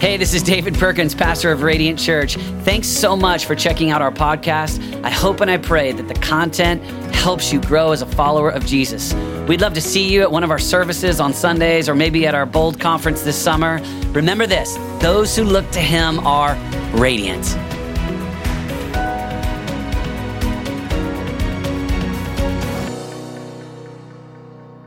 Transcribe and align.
Hey, 0.00 0.16
this 0.16 0.32
is 0.32 0.42
David 0.42 0.76
Perkins, 0.76 1.14
pastor 1.14 1.52
of 1.52 1.60
Radiant 1.60 1.98
Church. 1.98 2.36
Thanks 2.64 2.88
so 2.88 3.14
much 3.14 3.44
for 3.44 3.54
checking 3.54 3.90
out 3.90 4.00
our 4.00 4.10
podcast. 4.10 5.04
I 5.04 5.10
hope 5.10 5.42
and 5.42 5.50
I 5.50 5.58
pray 5.58 5.92
that 5.92 6.08
the 6.08 6.14
content 6.14 6.82
helps 7.14 7.52
you 7.52 7.60
grow 7.60 7.92
as 7.92 8.00
a 8.00 8.06
follower 8.06 8.48
of 8.48 8.64
Jesus. 8.64 9.12
We'd 9.46 9.60
love 9.60 9.74
to 9.74 9.80
see 9.82 10.10
you 10.10 10.22
at 10.22 10.32
one 10.32 10.42
of 10.42 10.50
our 10.50 10.58
services 10.58 11.20
on 11.20 11.34
Sundays 11.34 11.86
or 11.86 11.94
maybe 11.94 12.26
at 12.26 12.34
our 12.34 12.46
Bold 12.46 12.80
conference 12.80 13.20
this 13.24 13.36
summer. 13.36 13.78
Remember 14.12 14.46
this 14.46 14.74
those 15.02 15.36
who 15.36 15.44
look 15.44 15.70
to 15.72 15.80
Him 15.80 16.18
are 16.20 16.54
radiant. 16.98 17.44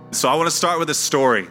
So, 0.09 0.27
I 0.27 0.33
want 0.33 0.49
to 0.49 0.55
start 0.55 0.79
with 0.79 0.89
a 0.89 0.95
story. 0.95 1.49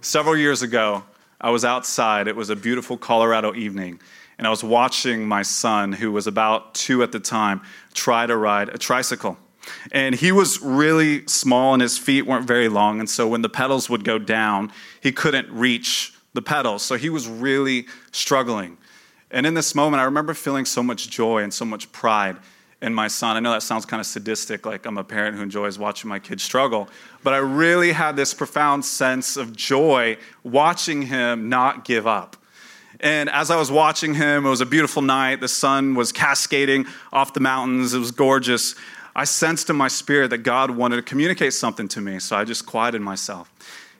Several 0.00 0.36
years 0.36 0.62
ago, 0.62 1.04
I 1.44 1.50
was 1.50 1.62
outside. 1.62 2.26
It 2.26 2.36
was 2.36 2.48
a 2.48 2.56
beautiful 2.56 2.96
Colorado 2.96 3.54
evening. 3.54 4.00
And 4.38 4.46
I 4.46 4.50
was 4.50 4.64
watching 4.64 5.28
my 5.28 5.42
son, 5.42 5.92
who 5.92 6.10
was 6.10 6.26
about 6.26 6.74
two 6.74 7.02
at 7.02 7.12
the 7.12 7.20
time, 7.20 7.60
try 7.92 8.24
to 8.24 8.34
ride 8.34 8.70
a 8.70 8.78
tricycle. 8.78 9.36
And 9.92 10.14
he 10.14 10.32
was 10.32 10.62
really 10.62 11.26
small 11.26 11.74
and 11.74 11.82
his 11.82 11.98
feet 11.98 12.22
weren't 12.22 12.46
very 12.46 12.70
long. 12.70 12.98
And 12.98 13.10
so 13.10 13.28
when 13.28 13.42
the 13.42 13.50
pedals 13.50 13.90
would 13.90 14.04
go 14.04 14.18
down, 14.18 14.72
he 15.02 15.12
couldn't 15.12 15.52
reach 15.52 16.14
the 16.32 16.40
pedals. 16.40 16.82
So 16.82 16.94
he 16.94 17.10
was 17.10 17.28
really 17.28 17.88
struggling. 18.10 18.78
And 19.30 19.44
in 19.44 19.52
this 19.52 19.74
moment, 19.74 20.00
I 20.00 20.04
remember 20.04 20.32
feeling 20.32 20.64
so 20.64 20.82
much 20.82 21.10
joy 21.10 21.42
and 21.42 21.52
so 21.52 21.66
much 21.66 21.92
pride 21.92 22.38
in 22.84 22.92
my 22.92 23.08
son. 23.08 23.36
I 23.36 23.40
know 23.40 23.50
that 23.52 23.62
sounds 23.62 23.86
kind 23.86 23.98
of 23.98 24.06
sadistic, 24.06 24.66
like 24.66 24.84
I'm 24.84 24.98
a 24.98 25.04
parent 25.04 25.36
who 25.36 25.42
enjoys 25.42 25.78
watching 25.78 26.08
my 26.10 26.18
kids 26.18 26.42
struggle, 26.42 26.88
but 27.22 27.32
I 27.32 27.38
really 27.38 27.92
had 27.92 28.14
this 28.14 28.34
profound 28.34 28.84
sense 28.84 29.38
of 29.38 29.56
joy 29.56 30.18
watching 30.42 31.02
him 31.02 31.48
not 31.48 31.86
give 31.86 32.06
up. 32.06 32.36
And 33.00 33.30
as 33.30 33.50
I 33.50 33.56
was 33.56 33.70
watching 33.70 34.14
him, 34.14 34.44
it 34.44 34.50
was 34.50 34.60
a 34.60 34.66
beautiful 34.66 35.00
night. 35.00 35.40
The 35.40 35.48
sun 35.48 35.94
was 35.94 36.12
cascading 36.12 36.84
off 37.10 37.32
the 37.32 37.40
mountains, 37.40 37.94
it 37.94 37.98
was 37.98 38.10
gorgeous. 38.10 38.74
I 39.16 39.24
sensed 39.24 39.70
in 39.70 39.76
my 39.76 39.88
spirit 39.88 40.28
that 40.28 40.38
God 40.38 40.70
wanted 40.70 40.96
to 40.96 41.02
communicate 41.02 41.54
something 41.54 41.88
to 41.88 42.02
me, 42.02 42.18
so 42.18 42.36
I 42.36 42.44
just 42.44 42.66
quieted 42.66 43.00
myself. 43.00 43.50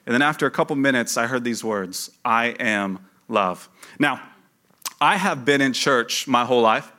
And 0.04 0.12
then 0.12 0.20
after 0.20 0.44
a 0.44 0.50
couple 0.50 0.76
minutes, 0.76 1.16
I 1.16 1.26
heard 1.26 1.42
these 1.42 1.64
words 1.64 2.10
I 2.22 2.48
am 2.60 2.98
love. 3.28 3.70
Now, 3.98 4.20
I 5.00 5.16
have 5.16 5.46
been 5.46 5.62
in 5.62 5.72
church 5.72 6.28
my 6.28 6.44
whole 6.44 6.60
life. 6.60 6.92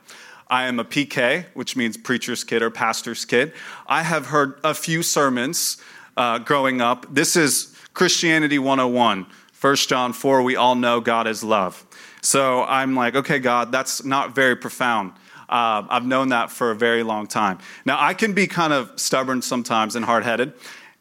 I 0.48 0.64
am 0.64 0.78
a 0.78 0.84
PK, 0.84 1.46
which 1.54 1.76
means 1.76 1.96
preacher's 1.96 2.44
kid 2.44 2.62
or 2.62 2.70
pastor's 2.70 3.24
kid. 3.24 3.52
I 3.86 4.02
have 4.02 4.26
heard 4.26 4.60
a 4.62 4.74
few 4.74 5.02
sermons 5.02 5.78
uh, 6.16 6.38
growing 6.38 6.80
up. 6.80 7.06
This 7.12 7.34
is 7.36 7.76
Christianity 7.94 8.58
101. 8.58 9.26
1 9.60 9.76
John 9.76 10.12
4, 10.12 10.42
we 10.42 10.54
all 10.54 10.74
know 10.74 11.00
God 11.00 11.26
is 11.26 11.42
love. 11.42 11.84
So 12.22 12.62
I'm 12.64 12.94
like, 12.94 13.16
okay, 13.16 13.38
God, 13.38 13.72
that's 13.72 14.04
not 14.04 14.34
very 14.34 14.54
profound. 14.54 15.12
Uh, 15.48 15.82
I've 15.88 16.04
known 16.04 16.28
that 16.28 16.50
for 16.50 16.70
a 16.70 16.74
very 16.76 17.02
long 17.02 17.26
time. 17.26 17.58
Now, 17.84 17.96
I 18.00 18.14
can 18.14 18.32
be 18.32 18.46
kind 18.46 18.72
of 18.72 18.92
stubborn 18.96 19.42
sometimes 19.42 19.96
and 19.96 20.04
hard 20.04 20.24
headed, 20.24 20.52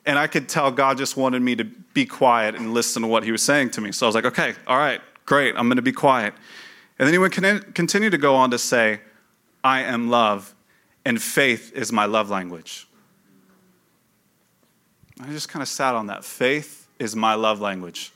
and 0.06 0.18
I 0.18 0.28
could 0.28 0.48
tell 0.48 0.72
God 0.72 0.98
just 0.98 1.18
wanted 1.18 1.42
me 1.42 1.56
to 1.56 1.66
be 1.66 2.06
quiet 2.06 2.56
and 2.56 2.74
listen 2.74 3.02
to 3.02 3.08
what 3.08 3.24
He 3.24 3.32
was 3.32 3.44
saying 3.44 3.72
to 3.72 3.82
me. 3.82 3.92
So 3.92 4.06
I 4.06 4.08
was 4.08 4.16
like, 4.16 4.26
okay, 4.26 4.54
all 4.68 4.78
right, 4.78 5.02
great, 5.26 5.56
I'm 5.56 5.68
going 5.68 5.78
to 5.78 5.82
be 5.82 5.92
quiet. 5.92 6.34
And 6.98 7.08
then 7.08 7.14
He 7.14 7.18
would 7.18 7.32
continue 7.32 8.10
to 8.10 8.18
go 8.18 8.36
on 8.36 8.52
to 8.52 8.60
say, 8.60 9.02
I 9.66 9.82
am 9.82 10.12
love, 10.12 10.54
and 11.06 11.20
faith 11.20 11.74
is 11.74 11.92
my 11.92 12.06
love 12.06 12.30
language. 12.30 12.88
I 15.20 15.26
just 15.30 15.50
kind 15.50 15.64
of 15.64 15.68
sat 15.68 15.96
on 15.96 16.06
that. 16.08 16.24
Faith 16.24 16.88
is 17.00 17.16
my 17.16 17.34
love 17.34 17.62
language. 17.62 18.14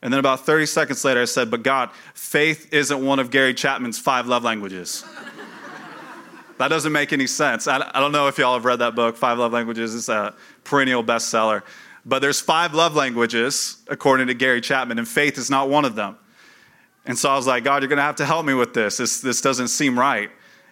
And 0.00 0.10
then 0.10 0.18
about 0.18 0.46
30 0.46 0.64
seconds 0.64 1.04
later, 1.04 1.20
I 1.20 1.26
said, 1.26 1.50
But 1.50 1.62
God, 1.62 1.90
faith 2.14 2.72
isn't 2.72 3.04
one 3.04 3.18
of 3.18 3.30
Gary 3.30 3.52
Chapman's 3.52 3.98
five 3.98 4.26
love 4.26 4.42
languages. 4.42 5.04
that 6.58 6.68
doesn't 6.68 6.92
make 6.92 7.12
any 7.12 7.26
sense. 7.26 7.68
I, 7.68 8.00
don't 8.00 8.12
know 8.12 8.26
if 8.26 8.38
y'all 8.38 8.54
have 8.54 8.64
read 8.64 8.78
that 8.78 8.94
book, 8.94 9.18
Five 9.18 9.38
Love 9.38 9.52
Languages. 9.52 9.94
It's 9.94 10.08
a 10.08 10.34
perennial 10.64 11.04
bestseller. 11.04 11.62
But 12.06 12.20
there's 12.20 12.40
five 12.40 12.72
love 12.72 12.96
languages, 12.96 13.82
according 13.86 14.28
to 14.28 14.34
Gary 14.34 14.62
Chapman, 14.62 14.98
and 14.98 15.06
faith 15.06 15.36
is 15.36 15.50
not 15.50 15.68
one 15.68 15.84
of 15.84 15.94
them. 15.94 16.16
And 17.04 17.18
so 17.18 17.28
I 17.30 17.36
was 17.36 17.46
like, 17.46 17.64
God, 17.64 17.82
you're 17.82 17.88
going 17.88 17.96
to 17.96 18.02
have 18.02 18.16
to 18.16 18.26
help 18.26 18.46
me 18.46 18.54
with 18.54 18.74
this. 18.74 18.98
this. 18.98 19.20
This 19.20 19.40
doesn't 19.40 19.68
seem 19.68 19.98
right. 19.98 20.30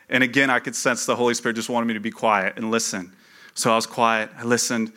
And 0.08 0.22
again, 0.24 0.50
I 0.50 0.58
could 0.58 0.76
sense 0.76 1.06
the 1.06 1.16
Holy 1.16 1.34
Spirit 1.34 1.54
just 1.54 1.68
wanted 1.68 1.86
me 1.86 1.94
to 1.94 2.00
be 2.00 2.10
quiet 2.10 2.54
and 2.56 2.70
listen. 2.70 3.12
So 3.54 3.72
I 3.72 3.76
was 3.76 3.86
quiet. 3.86 4.30
I 4.36 4.44
listened. 4.44 4.92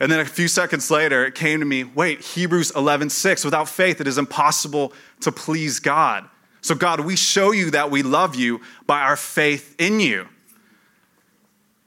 And 0.00 0.10
then 0.10 0.20
a 0.20 0.24
few 0.24 0.48
seconds 0.48 0.90
later, 0.90 1.24
it 1.24 1.34
came 1.34 1.60
to 1.60 1.66
me 1.66 1.84
wait, 1.84 2.20
Hebrews 2.20 2.72
11, 2.74 3.10
6. 3.10 3.44
Without 3.44 3.68
faith, 3.68 4.00
it 4.00 4.06
is 4.06 4.18
impossible 4.18 4.92
to 5.20 5.32
please 5.32 5.80
God. 5.80 6.28
So, 6.60 6.74
God, 6.74 7.00
we 7.00 7.14
show 7.14 7.52
you 7.52 7.70
that 7.72 7.90
we 7.90 8.02
love 8.02 8.34
you 8.34 8.60
by 8.86 9.02
our 9.02 9.16
faith 9.16 9.74
in 9.78 10.00
you. 10.00 10.28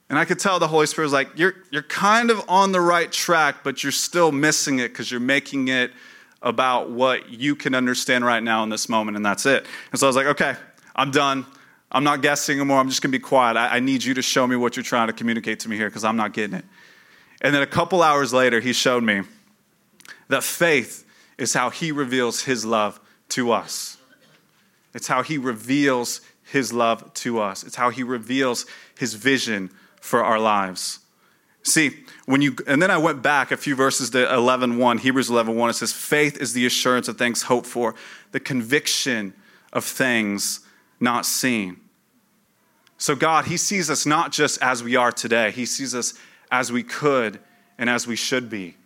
And 0.08 0.18
I 0.18 0.24
could 0.24 0.38
tell 0.38 0.58
the 0.58 0.68
Holy 0.68 0.86
Spirit 0.86 1.06
was 1.06 1.12
like, 1.12 1.28
you're, 1.36 1.54
you're 1.70 1.82
kind 1.82 2.30
of 2.30 2.42
on 2.48 2.72
the 2.72 2.80
right 2.80 3.10
track, 3.10 3.56
but 3.62 3.82
you're 3.82 3.92
still 3.92 4.32
missing 4.32 4.78
it 4.78 4.88
because 4.88 5.10
you're 5.10 5.20
making 5.20 5.68
it 5.68 5.90
about 6.42 6.90
what 6.90 7.30
you 7.30 7.56
can 7.56 7.74
understand 7.74 8.24
right 8.24 8.42
now 8.42 8.62
in 8.62 8.68
this 8.68 8.88
moment, 8.88 9.16
and 9.16 9.26
that's 9.26 9.46
it. 9.46 9.66
And 9.90 9.98
so 9.98 10.06
I 10.06 10.08
was 10.08 10.16
like, 10.16 10.26
okay, 10.26 10.54
I'm 10.94 11.10
done. 11.10 11.46
I'm 11.90 12.04
not 12.04 12.22
guessing 12.22 12.58
anymore. 12.58 12.78
I'm 12.78 12.88
just 12.88 13.02
going 13.02 13.10
to 13.10 13.18
be 13.18 13.22
quiet. 13.22 13.56
I, 13.56 13.76
I, 13.76 13.80
need 13.80 14.04
you 14.04 14.14
to 14.14 14.22
show 14.22 14.46
me 14.46 14.56
what 14.56 14.76
you're 14.76 14.84
trying 14.84 15.06
to 15.06 15.12
communicate 15.12 15.60
to 15.60 15.70
me 15.70 15.76
here 15.76 15.88
because 15.88 16.04
I'm 16.04 16.16
not 16.16 16.34
getting 16.34 16.58
it. 16.58 16.64
And 17.40 17.54
then 17.54 17.62
a 17.62 17.66
couple 17.66 18.02
hours 18.02 18.32
later, 18.32 18.60
he 18.60 18.72
showed 18.72 19.02
me 19.02 19.22
that 20.28 20.44
faith 20.44 21.06
is 21.38 21.54
how 21.54 21.70
he 21.70 21.92
reveals 21.92 22.42
his 22.42 22.64
love 22.64 23.00
to 23.30 23.52
us. 23.52 23.96
It's 24.92 25.06
how 25.06 25.22
he 25.22 25.38
reveals 25.38 26.20
his 26.44 26.72
love 26.72 27.12
to 27.14 27.40
us, 27.40 27.62
it's 27.62 27.76
how 27.76 27.90
he 27.90 28.02
reveals 28.02 28.66
his 28.98 29.14
vision 29.14 29.70
for 30.00 30.24
our 30.24 30.40
lives. 30.40 31.00
See, 31.62 32.04
when 32.26 32.40
you 32.40 32.56
and 32.66 32.80
then 32.80 32.90
I 32.90 32.98
went 32.98 33.22
back 33.22 33.50
a 33.50 33.56
few 33.56 33.74
verses 33.74 34.10
to 34.10 34.18
11:1, 34.26 34.98
Hebrews 34.98 35.28
11:1 35.28 35.70
it 35.70 35.74
says 35.74 35.92
faith 35.92 36.36
is 36.38 36.52
the 36.52 36.66
assurance 36.66 37.08
of 37.08 37.18
things 37.18 37.42
hoped 37.42 37.66
for, 37.66 37.94
the 38.32 38.40
conviction 38.40 39.34
of 39.72 39.84
things 39.84 40.60
not 41.00 41.26
seen. 41.26 41.80
So 42.96 43.14
God, 43.14 43.46
he 43.46 43.56
sees 43.56 43.90
us 43.90 44.06
not 44.06 44.32
just 44.32 44.60
as 44.60 44.82
we 44.82 44.96
are 44.96 45.12
today. 45.12 45.50
He 45.52 45.66
sees 45.66 45.94
us 45.94 46.14
as 46.50 46.72
we 46.72 46.82
could 46.82 47.38
and 47.78 47.88
as 47.88 48.06
we 48.06 48.16
should 48.16 48.50
be. 48.50 48.76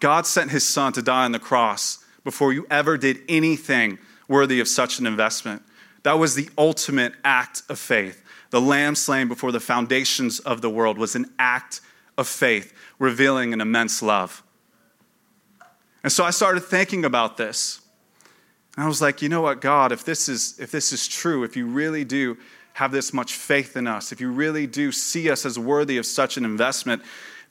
God 0.00 0.26
sent 0.26 0.50
his 0.50 0.66
son 0.66 0.92
to 0.94 1.02
die 1.02 1.24
on 1.24 1.32
the 1.32 1.38
cross 1.38 1.98
before 2.24 2.52
you 2.52 2.66
ever 2.70 2.96
did 2.96 3.20
anything 3.28 3.98
worthy 4.28 4.60
of 4.60 4.68
such 4.68 4.98
an 4.98 5.06
investment. 5.06 5.62
That 6.02 6.18
was 6.18 6.34
the 6.34 6.48
ultimate 6.56 7.14
act 7.24 7.62
of 7.68 7.78
faith. 7.78 8.22
The 8.50 8.60
lamb 8.60 8.94
slain 8.94 9.28
before 9.28 9.52
the 9.52 9.60
foundations 9.60 10.40
of 10.40 10.60
the 10.60 10.70
world 10.70 10.96
was 10.96 11.14
an 11.14 11.32
act 11.38 11.80
of 12.16 12.28
faith, 12.28 12.72
revealing 12.98 13.52
an 13.52 13.60
immense 13.60 14.02
love. 14.02 14.42
And 16.02 16.12
so 16.12 16.24
I 16.24 16.30
started 16.30 16.60
thinking 16.60 17.04
about 17.04 17.36
this. 17.36 17.80
And 18.76 18.84
I 18.84 18.88
was 18.88 19.00
like, 19.00 19.22
you 19.22 19.28
know 19.28 19.40
what, 19.40 19.60
God, 19.60 19.92
if 19.92 20.04
this 20.04 20.28
is 20.28 20.58
if 20.58 20.70
this 20.70 20.92
is 20.92 21.08
true, 21.08 21.44
if 21.44 21.56
you 21.56 21.66
really 21.66 22.04
do 22.04 22.36
have 22.74 22.90
this 22.90 23.12
much 23.12 23.34
faith 23.34 23.76
in 23.76 23.86
us, 23.86 24.12
if 24.12 24.20
you 24.20 24.30
really 24.30 24.66
do 24.66 24.90
see 24.90 25.30
us 25.30 25.46
as 25.46 25.58
worthy 25.58 25.96
of 25.96 26.04
such 26.04 26.36
an 26.36 26.44
investment, 26.44 27.02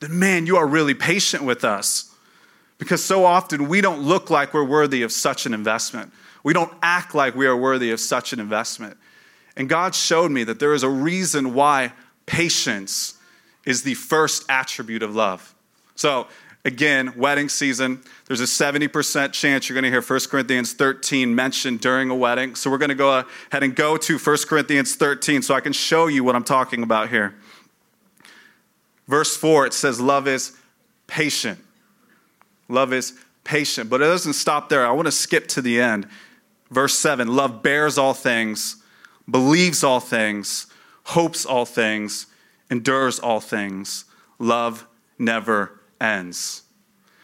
then 0.02 0.20
man, 0.20 0.46
you 0.46 0.58
are 0.58 0.68
really 0.68 0.94
patient 0.94 1.44
with 1.44 1.64
us. 1.64 2.14
Because 2.78 3.04
so 3.04 3.24
often 3.24 3.70
we 3.70 3.80
don't 3.80 4.02
look 4.02 4.30
like 4.30 4.54
we're 4.54 4.66
worthy 4.66 5.02
of 5.04 5.12
such 5.12 5.46
an 5.46 5.54
investment. 5.54 6.12
We 6.44 6.54
don't 6.54 6.74
act 6.82 7.16
like 7.16 7.36
we 7.36 7.48
are 7.48 7.56
worthy 7.56 7.92
of 7.92 8.00
such 8.00 8.34
an 8.34 8.40
investment. 8.40 8.98
And 9.56 9.70
God 9.70 9.96
showed 9.96 10.32
me 10.32 10.44
that 10.44 10.60
there 10.60 10.74
is 10.74 10.84
a 10.84 10.90
reason 10.90 11.54
why 11.54 11.94
patience 12.26 13.18
is 13.66 13.84
the 13.84 13.94
first 13.94 14.46
attribute 14.50 15.04
of 15.04 15.16
love. 15.16 15.54
So, 15.96 16.28
again, 16.66 17.14
wedding 17.16 17.50
season, 17.50 18.02
there's 18.26 18.42
a 18.42 18.46
70% 18.46 19.32
chance 19.32 19.70
you're 19.70 19.76
going 19.76 19.84
to 19.84 19.90
hear 19.90 20.02
1 20.02 20.20
Corinthians 20.30 20.74
13 20.74 21.34
mentioned 21.34 21.80
during 21.82 22.10
a 22.10 22.16
wedding. 22.16 22.56
So, 22.56 22.70
we're 22.70 22.78
going 22.78 22.90
to 22.90 22.96
go 22.96 23.24
ahead 23.52 23.64
and 23.64 23.76
go 23.76 23.98
to 23.98 24.18
1 24.18 24.38
Corinthians 24.48 24.96
13 24.96 25.42
so 25.42 25.54
I 25.54 25.62
can 25.62 25.74
show 25.74 26.08
you 26.08 26.24
what 26.24 26.36
I'm 26.36 26.44
talking 26.44 26.84
about 26.84 27.10
here. 27.10 27.36
Verse 29.08 29.36
4, 29.36 29.68
it 29.68 29.74
says, 29.74 30.00
Love 30.00 30.28
is 30.28 30.58
patient. 31.08 31.60
Love 32.70 32.94
is 32.94 33.14
patient. 33.44 33.90
But 33.90 34.02
it 34.02 34.06
doesn't 34.06 34.34
stop 34.34 34.70
there. 34.70 34.86
I 34.86 34.92
want 34.92 35.08
to 35.08 35.12
skip 35.12 35.48
to 35.50 35.62
the 35.62 35.80
end. 35.80 36.08
Verse 36.72 36.98
7 36.98 37.34
Love 37.34 37.62
bears 37.62 37.98
all 37.98 38.14
things, 38.14 38.78
believes 39.30 39.84
all 39.84 40.00
things, 40.00 40.68
hopes 41.04 41.46
all 41.46 41.66
things 41.66 42.28
endures 42.70 43.20
all 43.20 43.40
things. 43.40 44.06
Love 44.40 44.88
never 45.18 45.80
ends. 46.00 46.64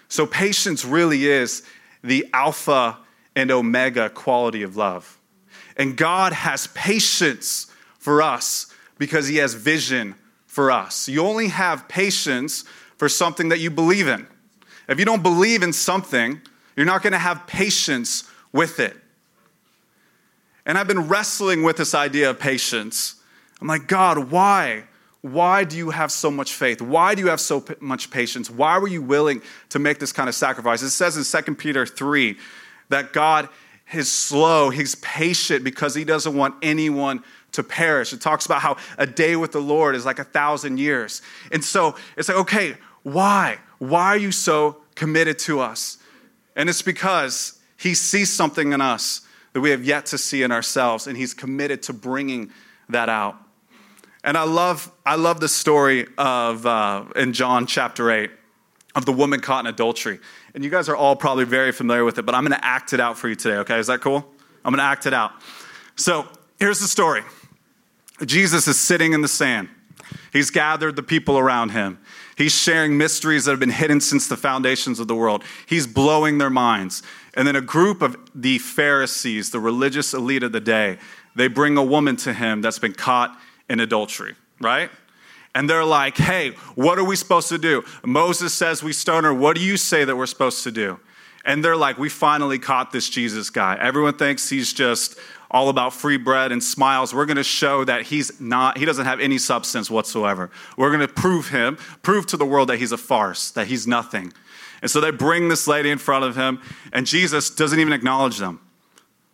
So, 0.08 0.26
patience 0.26 0.84
really 0.84 1.26
is 1.26 1.64
the 2.04 2.28
alpha 2.34 2.98
and 3.36 3.52
omega 3.52 4.10
quality 4.10 4.64
of 4.64 4.76
love. 4.76 5.20
And 5.78 5.96
God 5.96 6.34
has 6.34 6.68
patience 6.68 7.72
for 7.98 8.22
us 8.22 8.74
because 8.98 9.28
He 9.28 9.38
has 9.38 9.54
vision 9.54 10.16
for 10.46 10.72
us. 10.72 11.08
You 11.08 11.26
only 11.26 11.48
have 11.48 11.88
patience 11.88 12.64
for 12.98 13.08
something 13.08 13.50
that 13.50 13.60
you 13.60 13.70
believe 13.70 14.08
in. 14.08 14.28
If 14.88 15.00
you 15.00 15.06
don't 15.06 15.24
believe 15.24 15.64
in 15.64 15.72
something, 15.72 16.42
you're 16.76 16.86
not 16.86 17.04
going 17.04 17.14
to 17.14 17.20
have 17.20 17.46
patience 17.48 18.24
with 18.52 18.80
it. 18.80 18.98
And 20.66 20.78
I've 20.78 20.88
been 20.88 21.08
wrestling 21.08 21.64
with 21.64 21.78
this 21.78 21.96
idea 21.96 22.30
of 22.30 22.40
patience. 22.40 23.16
I'm 23.62 23.68
like, 23.68 23.88
God, 23.88 24.32
why? 24.32 24.84
Why 25.22 25.66
do 25.66 25.76
you 25.76 25.90
have 25.90 26.12
so 26.12 26.32
much 26.32 26.54
faith? 26.54 26.82
Why 26.82 27.14
do 27.14 27.22
you 27.22 27.28
have 27.28 27.42
so 27.42 27.64
much 27.82 28.10
patience? 28.10 28.50
Why 28.50 28.78
were 28.78 28.88
you 28.88 29.02
willing 29.02 29.42
to 29.70 29.80
make 29.80 30.00
this 30.00 30.14
kind 30.14 30.30
of 30.30 30.36
sacrifice? 30.36 30.82
It 30.82 30.92
says 30.92 31.18
in 31.18 31.44
2 31.44 31.56
Peter 31.56 31.86
3 31.86 32.38
that 32.88 33.12
God 33.12 33.50
is 33.94 34.12
slow, 34.12 34.70
he's 34.70 34.96
patient 34.96 35.64
because 35.64 35.96
he 35.96 36.04
doesn't 36.04 36.36
want 36.36 36.56
anyone 36.62 37.24
to 37.52 37.64
perish. 37.64 38.14
It 38.14 38.22
talks 38.22 38.46
about 38.46 38.62
how 38.62 38.78
a 38.98 39.08
day 39.08 39.36
with 39.36 39.52
the 39.52 39.60
Lord 39.60 39.96
is 39.96 40.06
like 40.06 40.20
a 40.20 40.24
thousand 40.24 40.80
years. 40.80 41.22
And 41.52 41.64
so 41.66 41.96
it's 42.16 42.30
like, 42.30 42.38
okay, 42.38 42.78
why? 43.04 43.58
Why 43.80 44.06
are 44.08 44.18
you 44.18 44.32
so 44.32 44.78
committed 44.96 45.40
to 45.40 45.60
us? 45.60 45.98
And 46.56 46.70
it's 46.70 46.82
because 46.82 47.60
he 47.78 47.94
sees 47.94 48.32
something 48.32 48.74
in 48.74 48.82
us 48.82 49.22
that 49.54 49.62
we 49.62 49.72
have 49.72 49.84
yet 49.84 50.06
to 50.08 50.18
see 50.18 50.44
in 50.44 50.52
ourselves, 50.52 51.08
and 51.08 51.18
he's 51.18 51.34
committed 51.34 51.82
to 51.84 51.94
bringing 51.94 52.52
that 52.90 53.10
out. 53.10 53.36
And 54.24 54.38
I 54.38 54.44
love, 54.44 54.92
I 55.06 55.16
love 55.16 55.40
the 55.40 55.48
story 55.48 56.08
of 56.18 56.66
uh, 56.66 57.06
in 57.16 57.34
John 57.34 57.66
chapter 57.66 58.12
8 58.12 58.30
of 58.96 59.06
the 59.06 59.14
woman 59.14 59.40
caught 59.40 59.66
in 59.66 59.68
adultery. 59.68 60.20
And 60.54 60.64
you 60.64 60.70
guys 60.70 60.90
are 60.90 60.96
all 60.96 61.16
probably 61.16 61.46
very 61.46 61.72
familiar 61.72 62.04
with 62.04 62.18
it, 62.18 62.26
but 62.26 62.36
I'm 62.36 62.44
going 62.44 62.60
to 62.60 62.66
act 62.66 62.92
it 62.92 63.00
out 63.00 63.18
for 63.18 63.30
you 63.30 63.36
today, 63.36 63.58
okay? 63.58 63.80
Is 63.80 63.88
that 63.88 64.02
cool? 64.02 64.26
I'm 64.66 64.74
going 64.74 64.80
to 64.80 64.84
act 64.84 65.06
it 65.06 65.14
out. 65.14 65.32
So 65.96 66.28
here's 66.60 66.80
the 66.80 66.88
story 66.88 67.24
Jesus 68.26 68.68
is 68.68 68.78
sitting 68.78 69.14
in 69.14 69.22
the 69.22 69.28
sand. 69.28 69.70
He's 70.34 70.50
gathered 70.50 70.96
the 70.96 71.04
people 71.04 71.38
around 71.38 71.70
him. 71.70 72.00
He's 72.38 72.52
sharing 72.52 72.98
mysteries 72.98 73.46
that 73.46 73.52
have 73.52 73.60
been 73.60 73.70
hidden 73.70 74.00
since 74.00 74.28
the 74.28 74.38
foundations 74.38 75.00
of 75.00 75.08
the 75.08 75.16
world. 75.16 75.44
He's 75.66 75.88
blowing 75.88 76.38
their 76.38 76.50
minds. 76.50 77.04
And 77.34 77.48
then 77.48 77.56
a 77.56 77.62
group 77.62 78.02
of 78.02 78.18
the 78.34 78.60
Pharisees, 78.60 79.52
the 79.52 79.60
religious 79.60 80.14
elite 80.14 80.44
of 80.44 80.52
the 80.52 80.60
day, 80.60 80.98
they 81.36 81.48
bring 81.48 81.78
a 81.78 81.84
woman 81.84 82.16
to 82.18 82.34
him 82.34 82.62
that's 82.62 82.80
been 82.80 82.94
caught 82.94 83.38
in 83.70 83.80
adultery, 83.80 84.36
right? 84.60 84.90
And 85.56 85.70
they're 85.70 85.86
like, 85.86 86.18
hey, 86.18 86.52
what 86.76 87.00
are 87.00 87.04
we 87.04 87.16
supposed 87.16 87.50
to 87.50 87.58
do? 87.58 87.84
Moses 88.04 88.54
says 88.54 88.84
we 88.84 88.94
stone 88.94 89.24
her. 89.24 89.34
What 89.34 89.56
do 89.56 89.62
you 89.62 89.78
say 89.78 90.06
that 90.06 90.16
we're 90.16 90.26
supposed 90.28 90.64
to 90.64 90.72
do? 90.72 91.00
And 91.46 91.64
they're 91.64 91.78
like, 91.78 91.98
we 91.98 92.10
finally 92.10 92.60
caught 92.60 92.92
this 92.92 93.10
Jesus 93.10 93.50
guy. 93.50 93.78
Everyone 93.80 94.16
thinks 94.18 94.50
he's 94.50 94.74
just 94.74 95.18
all 95.52 95.70
about 95.70 95.94
free 95.94 96.18
bread 96.18 96.52
and 96.52 96.64
smiles. 96.64 97.14
We're 97.14 97.26
going 97.26 97.38
to 97.38 97.44
show 97.44 97.84
that 97.86 98.04
he's 98.04 98.40
not, 98.40 98.78
he 98.78 98.86
doesn't 98.86 99.06
have 99.06 99.20
any 99.20 99.38
substance 99.38 99.90
whatsoever. 99.90 100.52
We're 100.78 100.90
going 100.96 101.08
to 101.08 101.14
prove 101.14 101.50
him, 101.50 101.78
prove 102.04 102.28
to 102.28 102.38
the 102.38 102.46
world 102.46 102.70
that 102.70 102.78
he's 102.78 102.92
a 102.92 102.98
farce, 102.98 103.50
that 103.52 103.68
he's 103.68 103.88
nothing. 103.88 104.32
And 104.82 104.92
so 104.92 105.02
they 105.02 105.12
bring 105.12 105.50
this 105.50 105.68
lady 105.68 105.90
in 105.90 105.98
front 105.98 106.24
of 106.24 106.36
him, 106.36 106.62
and 106.94 107.06
Jesus 107.08 107.50
doesn't 107.50 107.80
even 107.80 107.94
acknowledge 107.94 108.38
them. 108.38 108.62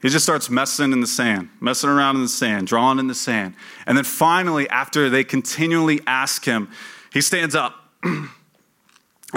He 0.05 0.11
just 0.11 0.23
starts 0.23 0.51
messing 0.51 0.93
in 0.93 1.01
the 1.01 1.07
sand, 1.07 1.49
messing 1.59 1.89
around 1.89 2.17
in 2.17 2.21
the 2.21 2.27
sand, 2.27 2.67
drawing 2.67 2.99
in 2.99 3.07
the 3.07 3.15
sand. 3.15 3.55
And 3.87 3.97
then 3.97 4.03
finally, 4.03 4.69
after 4.69 5.09
they 5.09 5.23
continually 5.23 5.99
ask 6.05 6.45
him, 6.45 6.69
he 7.11 7.21
stands 7.21 7.55
up 7.55 7.73
and 8.03 8.29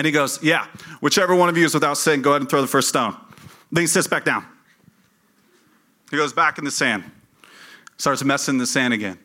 he 0.04 0.10
goes, 0.10 0.42
Yeah, 0.42 0.66
whichever 1.00 1.34
one 1.34 1.48
of 1.48 1.56
you 1.56 1.64
is 1.64 1.72
without 1.72 1.96
sin, 1.96 2.20
go 2.20 2.32
ahead 2.32 2.42
and 2.42 2.50
throw 2.50 2.60
the 2.60 2.66
first 2.66 2.90
stone. 2.90 3.16
Then 3.72 3.80
he 3.80 3.86
sits 3.86 4.08
back 4.08 4.26
down. 4.26 4.44
He 6.10 6.18
goes 6.18 6.34
back 6.34 6.58
in 6.58 6.66
the 6.66 6.70
sand, 6.70 7.02
starts 7.96 8.22
messing 8.22 8.56
in 8.56 8.58
the 8.58 8.66
sand 8.66 8.92
again. 8.92 9.18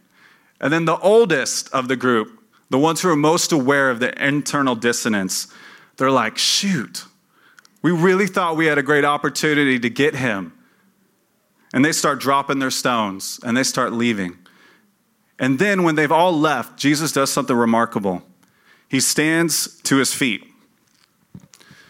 And 0.62 0.72
then 0.72 0.86
the 0.86 0.98
oldest 1.00 1.70
of 1.74 1.90
the 1.90 1.98
group, 1.98 2.42
the 2.70 2.80
ones 2.80 3.02
who 3.02 3.10
are 3.10 3.18
most 3.18 3.52
aware 3.52 3.90
of 3.90 4.00
the 4.00 4.14
internal 4.26 4.76
dissonance, 4.76 5.48
they're 5.98 6.10
like, 6.10 6.38
Shoot, 6.38 7.04
we 7.82 7.92
really 7.92 8.28
thought 8.28 8.56
we 8.56 8.68
had 8.68 8.78
a 8.78 8.84
great 8.84 9.04
opportunity 9.04 9.78
to 9.78 9.90
get 9.90 10.16
him 10.16 10.54
and 11.74 11.84
they 11.84 11.92
start 11.92 12.20
dropping 12.20 12.60
their 12.60 12.72
stones 12.72 13.40
and 13.44 13.58
they 13.58 13.64
start 13.64 13.92
leaving. 13.92 14.38
And 15.40 15.58
then, 15.58 15.84
when 15.84 15.96
they've 15.96 16.12
all 16.12 16.32
left, 16.32 16.78
Jesus 16.78 17.12
does 17.12 17.32
something 17.32 17.56
remarkable. 17.56 18.22
He 18.88 19.00
stands 19.00 19.82
to 19.82 19.98
his 19.98 20.14
feet. 20.14 20.44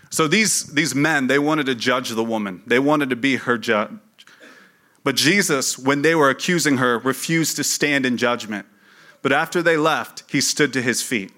So, 0.09 0.27
these, 0.27 0.73
these 0.73 0.95
men, 0.95 1.27
they 1.27 1.37
wanted 1.37 1.65
to 1.65 1.75
judge 1.75 2.09
the 2.09 2.23
woman, 2.23 2.63
they 2.65 2.79
wanted 2.79 3.09
to 3.09 3.15
be 3.15 3.35
her 3.35 3.57
judge. 3.57 3.91
But 5.03 5.15
Jesus, 5.15 5.77
when 5.77 6.01
they 6.01 6.15
were 6.15 6.29
accusing 6.29 6.77
her, 6.77 6.97
refused 6.97 7.57
to 7.57 7.63
stand 7.63 8.05
in 8.05 8.15
judgment. 8.15 8.65
But 9.21 9.33
after 9.33 9.61
they 9.61 9.75
left, 9.75 10.23
he 10.29 10.39
stood 10.39 10.71
to 10.73 10.81
his 10.81 11.01
feet. 11.01 11.33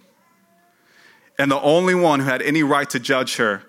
And 1.39 1.51
the 1.51 1.59
only 1.59 1.95
one 1.95 2.19
who 2.19 2.25
had 2.27 2.43
any 2.43 2.61
right 2.61 2.89
to 2.91 2.99
judge 2.99 3.37
her 3.37 3.63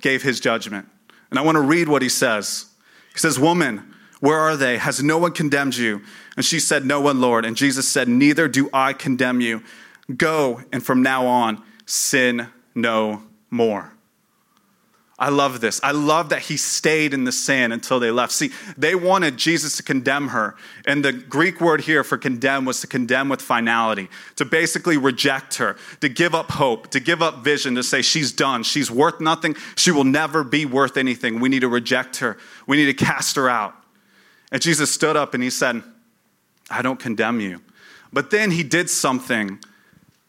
gave 0.00 0.22
his 0.22 0.40
judgment. 0.40 0.88
And 1.30 1.38
I 1.38 1.42
want 1.42 1.56
to 1.56 1.62
read 1.62 1.88
what 1.88 2.02
he 2.02 2.08
says. 2.08 2.66
He 3.12 3.18
says, 3.18 3.38
Woman, 3.38 3.94
where 4.20 4.38
are 4.38 4.56
they? 4.56 4.78
Has 4.78 5.02
no 5.02 5.18
one 5.18 5.32
condemned 5.32 5.76
you? 5.76 6.02
And 6.36 6.44
she 6.44 6.60
said, 6.60 6.84
No 6.84 7.00
one, 7.00 7.20
Lord. 7.20 7.44
And 7.44 7.56
Jesus 7.56 7.88
said, 7.88 8.08
Neither 8.08 8.48
do 8.48 8.70
I 8.72 8.92
condemn 8.92 9.40
you. 9.40 9.62
Go, 10.16 10.62
and 10.72 10.84
from 10.84 11.02
now 11.02 11.26
on, 11.26 11.62
sin 11.84 12.48
no 12.74 13.22
more. 13.50 13.92
I 15.18 15.30
love 15.30 15.62
this. 15.62 15.80
I 15.82 15.92
love 15.92 16.28
that 16.28 16.42
he 16.42 16.58
stayed 16.58 17.14
in 17.14 17.24
the 17.24 17.32
sand 17.32 17.72
until 17.72 17.98
they 17.98 18.10
left. 18.10 18.32
See, 18.32 18.50
they 18.76 18.94
wanted 18.94 19.38
Jesus 19.38 19.78
to 19.78 19.82
condemn 19.82 20.28
her. 20.28 20.56
And 20.86 21.02
the 21.02 21.12
Greek 21.12 21.58
word 21.58 21.80
here 21.80 22.04
for 22.04 22.18
condemn 22.18 22.66
was 22.66 22.82
to 22.82 22.86
condemn 22.86 23.30
with 23.30 23.40
finality, 23.40 24.10
to 24.36 24.44
basically 24.44 24.98
reject 24.98 25.54
her, 25.54 25.76
to 26.02 26.10
give 26.10 26.34
up 26.34 26.50
hope, 26.50 26.90
to 26.90 27.00
give 27.00 27.22
up 27.22 27.42
vision, 27.42 27.74
to 27.76 27.82
say 27.82 28.02
she's 28.02 28.30
done. 28.30 28.62
She's 28.62 28.90
worth 28.90 29.18
nothing. 29.18 29.56
She 29.74 29.90
will 29.90 30.04
never 30.04 30.44
be 30.44 30.66
worth 30.66 30.98
anything. 30.98 31.40
We 31.40 31.48
need 31.48 31.60
to 31.60 31.68
reject 31.68 32.18
her. 32.18 32.36
We 32.66 32.76
need 32.76 32.86
to 32.86 33.04
cast 33.04 33.36
her 33.36 33.48
out. 33.48 33.74
And 34.56 34.62
Jesus 34.62 34.90
stood 34.90 35.18
up 35.18 35.34
and 35.34 35.42
he 35.42 35.50
said, 35.50 35.82
I 36.70 36.80
don't 36.80 36.98
condemn 36.98 37.40
you. 37.40 37.60
But 38.10 38.30
then 38.30 38.52
he 38.52 38.62
did 38.62 38.88
something 38.88 39.58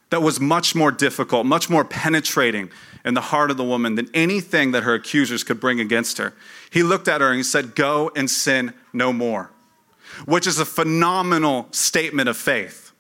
that 0.10 0.22
was 0.22 0.38
much 0.38 0.76
more 0.76 0.92
difficult, 0.92 1.46
much 1.46 1.70
more 1.70 1.86
penetrating 1.86 2.70
in 3.06 3.14
the 3.14 3.22
heart 3.22 3.52
of 3.52 3.56
the 3.56 3.64
woman 3.64 3.96
than 3.96 4.10
anything 4.14 4.74
that 4.74 4.84
her 4.84 4.96
accusers 4.96 5.46
could 5.46 5.62
bring 5.62 5.80
against 5.80 6.18
her. 6.18 6.34
He 6.70 6.84
looked 6.84 7.08
at 7.08 7.22
her 7.22 7.30
and 7.30 7.38
he 7.38 7.44
said, 7.44 7.74
Go 7.74 8.12
and 8.18 8.30
sin 8.30 8.74
no 8.92 9.14
more, 9.14 9.50
which 10.26 10.46
is 10.46 10.60
a 10.60 10.66
phenomenal 10.66 11.70
statement 11.72 12.28
of 12.28 12.36
faith. 12.36 12.92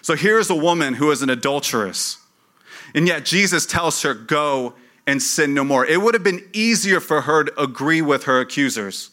So 0.00 0.16
here's 0.16 0.48
a 0.48 0.54
woman 0.54 0.94
who 0.94 1.10
is 1.10 1.20
an 1.20 1.28
adulteress, 1.28 2.16
and 2.94 3.06
yet 3.06 3.26
Jesus 3.26 3.66
tells 3.66 4.00
her, 4.00 4.14
Go 4.14 4.72
and 5.06 5.22
sin 5.22 5.52
no 5.52 5.62
more. 5.62 5.84
It 5.84 6.00
would 6.00 6.14
have 6.14 6.24
been 6.24 6.48
easier 6.54 7.00
for 7.00 7.20
her 7.20 7.44
to 7.44 7.62
agree 7.62 8.00
with 8.00 8.24
her 8.24 8.40
accusers. 8.40 9.10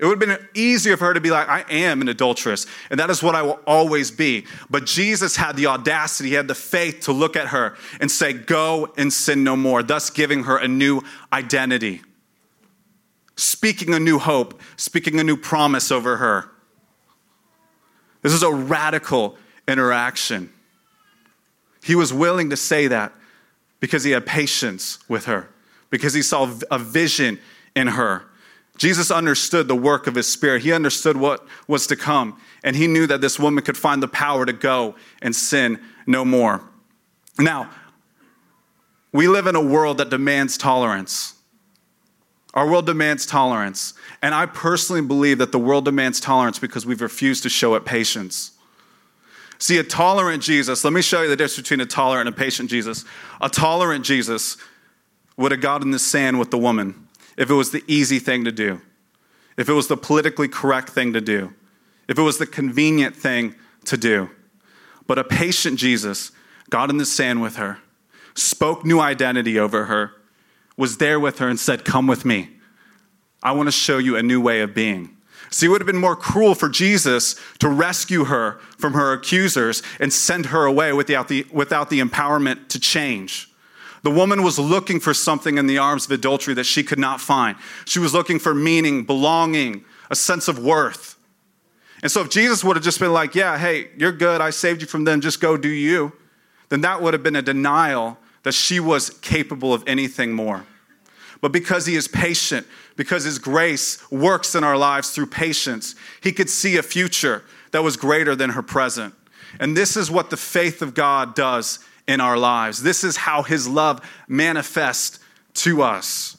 It 0.00 0.06
would 0.06 0.20
have 0.22 0.38
been 0.38 0.48
easier 0.54 0.96
for 0.96 1.04
her 1.04 1.14
to 1.14 1.20
be 1.20 1.30
like, 1.30 1.46
I 1.46 1.62
am 1.68 2.00
an 2.00 2.08
adulteress, 2.08 2.66
and 2.88 2.98
that 2.98 3.10
is 3.10 3.22
what 3.22 3.34
I 3.34 3.42
will 3.42 3.60
always 3.66 4.10
be. 4.10 4.46
But 4.70 4.86
Jesus 4.86 5.36
had 5.36 5.56
the 5.56 5.66
audacity, 5.66 6.30
he 6.30 6.34
had 6.36 6.48
the 6.48 6.54
faith 6.54 7.00
to 7.00 7.12
look 7.12 7.36
at 7.36 7.48
her 7.48 7.76
and 8.00 8.10
say, 8.10 8.32
Go 8.32 8.94
and 8.96 9.12
sin 9.12 9.44
no 9.44 9.56
more, 9.56 9.82
thus 9.82 10.08
giving 10.08 10.44
her 10.44 10.56
a 10.56 10.66
new 10.66 11.02
identity, 11.34 12.00
speaking 13.36 13.92
a 13.92 14.00
new 14.00 14.18
hope, 14.18 14.58
speaking 14.76 15.20
a 15.20 15.24
new 15.24 15.36
promise 15.36 15.92
over 15.92 16.16
her. 16.16 16.50
This 18.22 18.32
is 18.32 18.42
a 18.42 18.52
radical 18.52 19.36
interaction. 19.68 20.50
He 21.82 21.94
was 21.94 22.10
willing 22.10 22.48
to 22.48 22.56
say 22.56 22.86
that 22.86 23.12
because 23.80 24.02
he 24.04 24.12
had 24.12 24.24
patience 24.24 24.98
with 25.10 25.26
her, 25.26 25.50
because 25.90 26.14
he 26.14 26.22
saw 26.22 26.50
a 26.70 26.78
vision 26.78 27.38
in 27.76 27.88
her. 27.88 28.29
Jesus 28.80 29.10
understood 29.10 29.68
the 29.68 29.76
work 29.76 30.06
of 30.06 30.14
his 30.14 30.26
spirit. 30.26 30.62
He 30.62 30.72
understood 30.72 31.14
what 31.14 31.46
was 31.68 31.86
to 31.88 31.96
come. 31.96 32.40
And 32.64 32.74
he 32.74 32.86
knew 32.86 33.06
that 33.08 33.20
this 33.20 33.38
woman 33.38 33.62
could 33.62 33.76
find 33.76 34.02
the 34.02 34.08
power 34.08 34.46
to 34.46 34.54
go 34.54 34.94
and 35.20 35.36
sin 35.36 35.78
no 36.06 36.24
more. 36.24 36.62
Now, 37.38 37.68
we 39.12 39.28
live 39.28 39.46
in 39.46 39.54
a 39.54 39.60
world 39.60 39.98
that 39.98 40.08
demands 40.08 40.56
tolerance. 40.56 41.34
Our 42.54 42.66
world 42.66 42.86
demands 42.86 43.26
tolerance. 43.26 43.92
And 44.22 44.34
I 44.34 44.46
personally 44.46 45.02
believe 45.02 45.36
that 45.38 45.52
the 45.52 45.58
world 45.58 45.84
demands 45.84 46.18
tolerance 46.18 46.58
because 46.58 46.86
we've 46.86 47.02
refused 47.02 47.42
to 47.42 47.50
show 47.50 47.74
it 47.74 47.84
patience. 47.84 48.52
See, 49.58 49.76
a 49.76 49.84
tolerant 49.84 50.42
Jesus, 50.42 50.84
let 50.84 50.94
me 50.94 51.02
show 51.02 51.20
you 51.20 51.28
the 51.28 51.36
difference 51.36 51.56
between 51.58 51.82
a 51.82 51.86
tolerant 51.86 52.28
and 52.28 52.34
a 52.34 52.38
patient 52.38 52.70
Jesus. 52.70 53.04
A 53.42 53.50
tolerant 53.50 54.06
Jesus 54.06 54.56
would 55.36 55.52
have 55.52 55.60
got 55.60 55.82
in 55.82 55.90
the 55.90 55.98
sand 55.98 56.38
with 56.38 56.50
the 56.50 56.56
woman 56.56 57.08
if 57.40 57.48
it 57.48 57.54
was 57.54 57.70
the 57.70 57.82
easy 57.86 58.18
thing 58.18 58.44
to 58.44 58.52
do, 58.52 58.82
if 59.56 59.68
it 59.68 59.72
was 59.72 59.88
the 59.88 59.96
politically 59.96 60.46
correct 60.46 60.90
thing 60.90 61.14
to 61.14 61.22
do, 61.22 61.54
if 62.06 62.18
it 62.18 62.22
was 62.22 62.36
the 62.36 62.46
convenient 62.46 63.16
thing 63.16 63.54
to 63.86 63.96
do. 63.96 64.28
But 65.06 65.18
a 65.18 65.24
patient 65.24 65.78
Jesus 65.78 66.32
got 66.68 66.90
in 66.90 66.98
the 66.98 67.06
sand 67.06 67.40
with 67.40 67.56
her, 67.56 67.78
spoke 68.34 68.84
new 68.84 69.00
identity 69.00 69.58
over 69.58 69.86
her, 69.86 70.12
was 70.76 70.98
there 70.98 71.18
with 71.18 71.38
her, 71.38 71.48
and 71.48 71.58
said, 71.58 71.84
Come 71.84 72.06
with 72.06 72.26
me. 72.26 72.50
I 73.42 73.52
want 73.52 73.68
to 73.68 73.72
show 73.72 73.96
you 73.96 74.16
a 74.16 74.22
new 74.22 74.40
way 74.40 74.60
of 74.60 74.74
being. 74.74 75.16
See, 75.50 75.64
it 75.66 75.70
would 75.70 75.80
have 75.80 75.86
been 75.86 75.96
more 75.96 76.14
cruel 76.14 76.54
for 76.54 76.68
Jesus 76.68 77.36
to 77.58 77.68
rescue 77.70 78.24
her 78.24 78.58
from 78.76 78.92
her 78.92 79.14
accusers 79.14 79.82
and 79.98 80.12
send 80.12 80.46
her 80.46 80.66
away 80.66 80.92
without 80.92 81.28
the, 81.28 81.46
without 81.50 81.88
the 81.88 82.00
empowerment 82.00 82.68
to 82.68 82.78
change. 82.78 83.49
The 84.02 84.10
woman 84.10 84.42
was 84.42 84.58
looking 84.58 84.98
for 85.00 85.12
something 85.12 85.58
in 85.58 85.66
the 85.66 85.78
arms 85.78 86.06
of 86.06 86.10
adultery 86.10 86.54
that 86.54 86.64
she 86.64 86.82
could 86.82 86.98
not 86.98 87.20
find. 87.20 87.56
She 87.84 87.98
was 87.98 88.14
looking 88.14 88.38
for 88.38 88.54
meaning, 88.54 89.04
belonging, 89.04 89.84
a 90.10 90.16
sense 90.16 90.48
of 90.48 90.58
worth. 90.58 91.16
And 92.02 92.10
so 92.10 92.22
if 92.22 92.30
Jesus 92.30 92.64
would 92.64 92.76
have 92.76 92.84
just 92.84 92.98
been 92.98 93.12
like, 93.12 93.34
yeah, 93.34 93.58
hey, 93.58 93.90
you're 93.98 94.12
good, 94.12 94.40
I 94.40 94.50
saved 94.50 94.80
you 94.80 94.86
from 94.86 95.04
them, 95.04 95.20
just 95.20 95.40
go 95.40 95.56
do 95.56 95.68
you, 95.68 96.12
then 96.70 96.80
that 96.80 97.02
would 97.02 97.12
have 97.12 97.22
been 97.22 97.36
a 97.36 97.42
denial 97.42 98.16
that 98.42 98.52
she 98.52 98.80
was 98.80 99.10
capable 99.10 99.74
of 99.74 99.84
anything 99.86 100.32
more. 100.32 100.64
But 101.42 101.52
because 101.52 101.86
he 101.86 101.94
is 101.94 102.08
patient, 102.08 102.66
because 102.96 103.24
his 103.24 103.38
grace 103.38 104.10
works 104.10 104.54
in 104.54 104.64
our 104.64 104.76
lives 104.76 105.10
through 105.10 105.26
patience, 105.26 105.94
he 106.22 106.32
could 106.32 106.48
see 106.48 106.76
a 106.76 106.82
future 106.82 107.44
that 107.72 107.82
was 107.82 107.96
greater 107.96 108.34
than 108.34 108.50
her 108.50 108.62
present. 108.62 109.14
And 109.58 109.76
this 109.76 109.96
is 109.96 110.10
what 110.10 110.30
the 110.30 110.36
faith 110.36 110.80
of 110.80 110.94
God 110.94 111.34
does 111.34 111.80
in 112.10 112.20
our 112.20 112.36
lives. 112.36 112.82
This 112.82 113.04
is 113.04 113.16
how 113.16 113.42
his 113.44 113.68
love 113.68 114.00
manifests 114.26 115.20
to 115.54 115.82
us. 115.82 116.36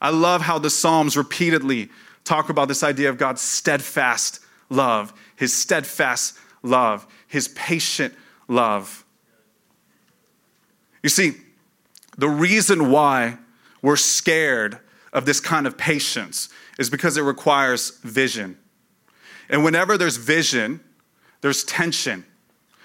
I 0.00 0.10
love 0.10 0.42
how 0.42 0.58
the 0.58 0.68
Psalms 0.68 1.16
repeatedly 1.16 1.88
talk 2.24 2.50
about 2.50 2.68
this 2.68 2.82
idea 2.82 3.08
of 3.08 3.16
God's 3.16 3.40
steadfast 3.40 4.40
love, 4.68 5.14
his 5.34 5.54
steadfast 5.54 6.36
love, 6.62 7.06
his 7.26 7.48
patient 7.48 8.14
love. 8.48 9.04
You 11.02 11.08
see, 11.08 11.32
the 12.18 12.28
reason 12.28 12.90
why 12.90 13.38
we're 13.80 13.96
scared 13.96 14.78
of 15.12 15.24
this 15.24 15.40
kind 15.40 15.66
of 15.66 15.78
patience 15.78 16.50
is 16.78 16.90
because 16.90 17.16
it 17.16 17.22
requires 17.22 17.98
vision. 18.00 18.58
And 19.48 19.64
whenever 19.64 19.96
there's 19.96 20.18
vision, 20.18 20.80
there's 21.40 21.64
tension. 21.64 22.26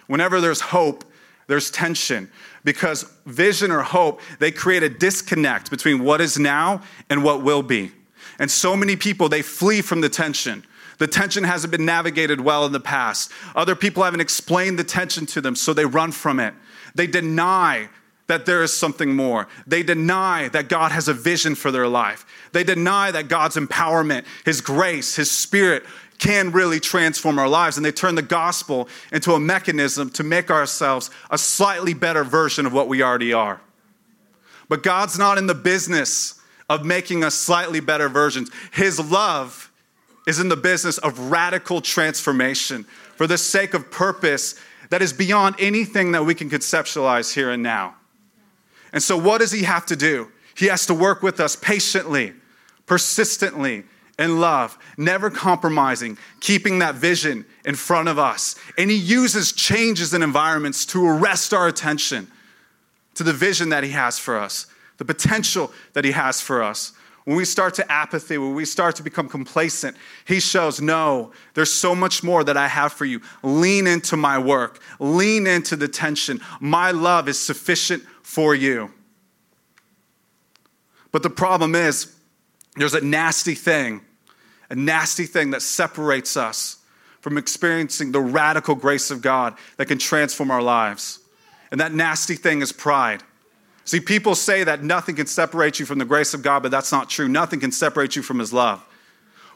Whenever 0.07 0.39
there's 0.39 0.61
hope, 0.61 1.03
there's 1.49 1.71
tension. 1.71 2.29
Because 2.63 3.11
vision 3.25 3.71
or 3.71 3.81
hope, 3.81 4.21
they 4.37 4.51
create 4.51 4.83
a 4.83 4.89
disconnect 4.89 5.69
between 5.71 6.03
what 6.03 6.21
is 6.21 6.37
now 6.37 6.83
and 7.09 7.23
what 7.23 7.41
will 7.41 7.63
be. 7.63 7.91
And 8.37 8.49
so 8.49 8.75
many 8.75 8.95
people, 8.95 9.27
they 9.27 9.41
flee 9.41 9.81
from 9.81 10.01
the 10.01 10.09
tension. 10.09 10.63
The 10.99 11.07
tension 11.07 11.43
hasn't 11.43 11.71
been 11.71 11.85
navigated 11.85 12.39
well 12.39 12.65
in 12.65 12.71
the 12.71 12.79
past. 12.79 13.31
Other 13.55 13.75
people 13.75 14.03
haven't 14.03 14.19
explained 14.19 14.77
the 14.77 14.83
tension 14.83 15.25
to 15.27 15.41
them, 15.41 15.55
so 15.55 15.73
they 15.73 15.85
run 15.85 16.11
from 16.11 16.39
it. 16.39 16.53
They 16.93 17.07
deny 17.07 17.89
that 18.27 18.45
there 18.45 18.61
is 18.61 18.77
something 18.77 19.15
more. 19.15 19.47
They 19.65 19.81
deny 19.81 20.49
that 20.49 20.69
God 20.69 20.91
has 20.91 21.07
a 21.07 21.15
vision 21.15 21.55
for 21.55 21.71
their 21.71 21.87
life. 21.87 22.27
They 22.51 22.63
deny 22.63 23.09
that 23.09 23.27
God's 23.27 23.55
empowerment, 23.55 24.25
His 24.45 24.61
grace, 24.61 25.15
His 25.15 25.31
Spirit 25.31 25.83
can 26.19 26.51
really 26.51 26.79
transform 26.79 27.39
our 27.39 27.47
lives. 27.47 27.77
And 27.77 27.85
they 27.85 27.91
turn 27.91 28.15
the 28.15 28.21
gospel 28.21 28.87
into 29.11 29.33
a 29.33 29.39
mechanism 29.39 30.09
to 30.11 30.23
make 30.23 30.51
ourselves 30.51 31.09
a 31.31 31.37
slightly 31.37 31.93
better 31.93 32.23
version 32.23 32.65
of 32.65 32.73
what 32.73 32.87
we 32.87 33.01
already 33.01 33.33
are. 33.33 33.61
But 34.67 34.83
God's 34.83 35.17
not 35.17 35.37
in 35.37 35.47
the 35.47 35.55
business 35.55 36.39
of 36.69 36.85
making 36.85 37.23
us 37.23 37.33
slightly 37.33 37.79
better 37.79 38.07
versions. 38.07 38.51
His 38.71 38.99
love 38.99 39.71
is 40.27 40.39
in 40.39 40.49
the 40.49 40.57
business 40.57 40.99
of 40.99 41.31
radical 41.31 41.81
transformation 41.81 42.83
for 43.15 43.25
the 43.25 43.37
sake 43.37 43.73
of 43.73 43.89
purpose 43.89 44.59
that 44.89 45.01
is 45.01 45.11
beyond 45.11 45.55
anything 45.57 46.11
that 46.11 46.23
we 46.23 46.35
can 46.35 46.49
conceptualize 46.49 47.33
here 47.33 47.49
and 47.49 47.63
now. 47.63 47.95
And 48.93 49.01
so, 49.01 49.17
what 49.17 49.39
does 49.39 49.51
he 49.51 49.63
have 49.63 49.85
to 49.87 49.95
do? 49.95 50.31
He 50.55 50.67
has 50.67 50.85
to 50.87 50.93
work 50.93 51.23
with 51.23 51.39
us 51.39 51.55
patiently, 51.55 52.33
persistently, 52.85 53.83
in 54.19 54.39
love, 54.39 54.77
never 54.97 55.31
compromising, 55.31 56.17
keeping 56.41 56.79
that 56.79 56.93
vision 56.93 57.45
in 57.65 57.73
front 57.73 58.09
of 58.09 58.19
us. 58.19 58.55
And 58.77 58.91
he 58.91 58.97
uses 58.97 59.53
changes 59.53 60.13
in 60.13 60.21
environments 60.21 60.85
to 60.87 61.07
arrest 61.07 61.53
our 61.53 61.67
attention 61.67 62.27
to 63.15 63.23
the 63.23 63.33
vision 63.33 63.69
that 63.69 63.83
he 63.83 63.91
has 63.91 64.19
for 64.19 64.37
us, 64.37 64.67
the 64.97 65.05
potential 65.05 65.71
that 65.93 66.03
he 66.03 66.11
has 66.11 66.41
for 66.41 66.61
us. 66.61 66.91
When 67.23 67.37
we 67.37 67.45
start 67.45 67.75
to 67.75 67.91
apathy, 67.91 68.37
when 68.37 68.55
we 68.55 68.65
start 68.65 68.95
to 68.97 69.03
become 69.03 69.29
complacent, 69.29 69.95
he 70.25 70.39
shows, 70.39 70.81
no, 70.81 71.31
there's 71.53 71.71
so 71.71 71.95
much 71.95 72.23
more 72.23 72.43
that 72.43 72.57
I 72.57 72.67
have 72.67 72.91
for 72.91 73.05
you. 73.05 73.21
Lean 73.41 73.87
into 73.87 74.17
my 74.17 74.37
work, 74.37 74.81
lean 74.99 75.47
into 75.47 75.75
the 75.75 75.87
tension. 75.87 76.41
My 76.59 76.91
love 76.91 77.29
is 77.29 77.39
sufficient 77.39 78.03
for 78.23 78.53
you. 78.53 78.91
But 81.11 81.23
the 81.23 81.29
problem 81.29 81.75
is, 81.75 82.15
there's 82.75 82.93
a 82.93 83.01
nasty 83.01 83.55
thing, 83.55 84.01
a 84.69 84.75
nasty 84.75 85.25
thing 85.25 85.51
that 85.51 85.61
separates 85.61 86.37
us 86.37 86.77
from 87.21 87.37
experiencing 87.37 88.11
the 88.11 88.21
radical 88.21 88.75
grace 88.75 89.11
of 89.11 89.21
God 89.21 89.55
that 89.77 89.87
can 89.87 89.97
transform 89.97 90.51
our 90.51 90.61
lives. 90.61 91.19
And 91.71 91.79
that 91.81 91.93
nasty 91.93 92.35
thing 92.35 92.61
is 92.61 92.71
pride. 92.71 93.23
See, 93.85 93.99
people 93.99 94.35
say 94.35 94.63
that 94.63 94.83
nothing 94.83 95.15
can 95.15 95.27
separate 95.27 95.79
you 95.79 95.85
from 95.85 95.99
the 95.99 96.05
grace 96.05 96.33
of 96.33 96.43
God, 96.43 96.61
but 96.61 96.71
that's 96.71 96.91
not 96.91 97.09
true. 97.09 97.27
Nothing 97.27 97.59
can 97.59 97.71
separate 97.71 98.15
you 98.15 98.21
from 98.21 98.39
His 98.39 98.53
love. 98.53 98.85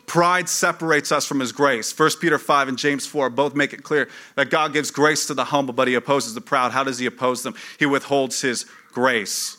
Pride 0.06 0.50
separates 0.50 1.12
us 1.12 1.26
from 1.26 1.40
His 1.40 1.52
grace. 1.52 1.98
1 1.98 2.10
Peter 2.20 2.38
5 2.38 2.68
and 2.68 2.78
James 2.78 3.06
4 3.06 3.30
both 3.30 3.56
make 3.56 3.74
it 3.74 3.84
clear 3.84 4.10
that 4.36 4.50
God 4.50 4.74
gives 4.74 4.92
grace 4.92 5.28
to 5.28 5.34
the 5.34 5.46
humble, 5.46 5.74
but 5.74 5.88
He 5.88 5.94
opposes 5.94 6.34
the 6.34 6.42
proud. 6.42 6.72
How 6.72 6.84
does 6.84 7.00
He 7.00 7.06
oppose 7.06 7.44
them? 7.44 7.54
He 7.80 7.86
withholds 7.86 8.42
His 8.42 8.66
grace. 8.92 9.58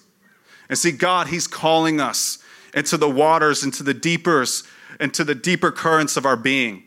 And 0.69 0.77
see, 0.77 0.93
God, 0.93 1.29
He's 1.29 1.47
calling 1.47 2.01
us 2.01 2.39
into 2.75 2.97
the 2.97 3.09
waters, 3.09 3.63
into 3.63 3.83
the 3.83 3.95
deepers, 3.95 4.65
into 5.01 5.25
the 5.25 5.35
deeper 5.35 5.71
currents 5.71 6.17
of 6.17 6.27
our 6.27 6.37
being. 6.37 6.85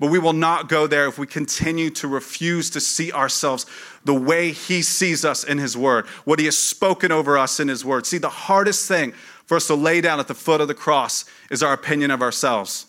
But 0.00 0.10
we 0.10 0.18
will 0.18 0.32
not 0.32 0.68
go 0.68 0.86
there 0.86 1.06
if 1.06 1.18
we 1.18 1.26
continue 1.26 1.88
to 1.90 2.08
refuse 2.08 2.68
to 2.70 2.80
see 2.80 3.12
ourselves 3.12 3.64
the 4.04 4.14
way 4.14 4.50
He 4.50 4.82
sees 4.82 5.24
us 5.24 5.44
in 5.44 5.58
His 5.58 5.76
Word, 5.76 6.06
what 6.24 6.38
He 6.38 6.44
has 6.46 6.58
spoken 6.58 7.12
over 7.12 7.38
us 7.38 7.60
in 7.60 7.68
His 7.68 7.84
Word. 7.84 8.06
See, 8.06 8.18
the 8.18 8.28
hardest 8.28 8.88
thing 8.88 9.12
for 9.46 9.56
us 9.56 9.66
to 9.68 9.74
lay 9.74 10.00
down 10.00 10.18
at 10.18 10.28
the 10.28 10.34
foot 10.34 10.60
of 10.60 10.68
the 10.68 10.74
cross 10.74 11.24
is 11.50 11.62
our 11.62 11.72
opinion 11.72 12.10
of 12.10 12.22
ourselves. 12.22 12.86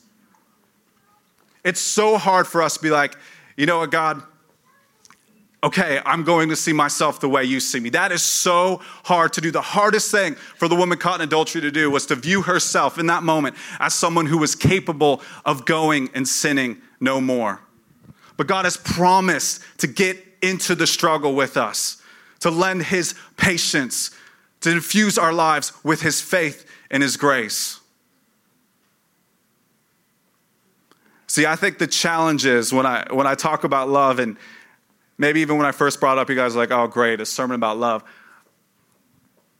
It's 1.63 1.81
so 1.81 2.17
hard 2.17 2.47
for 2.47 2.61
us 2.61 2.75
to 2.75 2.81
be 2.81 2.91
like, 2.91 3.17
you 3.55 3.65
know 3.65 3.79
what, 3.79 3.91
God? 3.91 4.23
Okay, 5.65 5.99
I'm 6.05 6.23
going 6.23 6.49
to 6.49 6.55
see 6.55 6.73
myself 6.73 7.19
the 7.19 7.27
way 7.27 7.43
you 7.43 7.59
see 7.59 7.79
me. 7.79 7.89
That 7.89 8.11
is 8.11 8.21
so 8.21 8.81
hard 9.03 9.33
to 9.33 9.41
do. 9.41 9.49
The 9.49 9.63
hardest 9.63 10.11
thing 10.11 10.35
for 10.35 10.67
the 10.67 10.75
woman 10.75 10.99
caught 10.99 11.21
in 11.21 11.27
adultery 11.27 11.59
to 11.61 11.71
do 11.71 11.89
was 11.89 12.05
to 12.05 12.15
view 12.15 12.43
herself 12.43 12.99
in 12.99 13.07
that 13.07 13.23
moment 13.23 13.55
as 13.79 13.95
someone 13.95 14.27
who 14.27 14.37
was 14.37 14.53
capable 14.53 15.23
of 15.43 15.65
going 15.65 16.11
and 16.13 16.27
sinning 16.27 16.83
no 16.99 17.19
more. 17.19 17.61
But 18.37 18.45
God 18.45 18.65
has 18.65 18.77
promised 18.77 19.63
to 19.79 19.87
get 19.87 20.23
into 20.43 20.75
the 20.75 20.85
struggle 20.85 21.33
with 21.33 21.57
us, 21.57 21.99
to 22.41 22.51
lend 22.51 22.83
His 22.83 23.15
patience, 23.35 24.11
to 24.61 24.69
infuse 24.69 25.17
our 25.17 25.33
lives 25.33 25.73
with 25.83 26.03
His 26.03 26.21
faith 26.21 26.69
and 26.91 27.01
His 27.01 27.17
grace. 27.17 27.79
See, 31.25 31.47
I 31.47 31.55
think 31.55 31.79
the 31.79 31.87
challenge 31.87 32.45
is 32.45 32.71
when 32.71 32.85
I, 32.85 33.07
when 33.11 33.25
I 33.25 33.33
talk 33.33 33.63
about 33.63 33.89
love, 33.89 34.19
and 34.19 34.37
maybe 35.17 35.41
even 35.41 35.57
when 35.57 35.65
I 35.65 35.71
first 35.71 35.99
brought 35.99 36.17
up, 36.17 36.29
you 36.29 36.35
guys 36.35 36.55
are 36.55 36.59
like, 36.59 36.71
oh, 36.71 36.87
great, 36.87 37.21
a 37.21 37.25
sermon 37.25 37.55
about 37.55 37.77
love. 37.77 38.03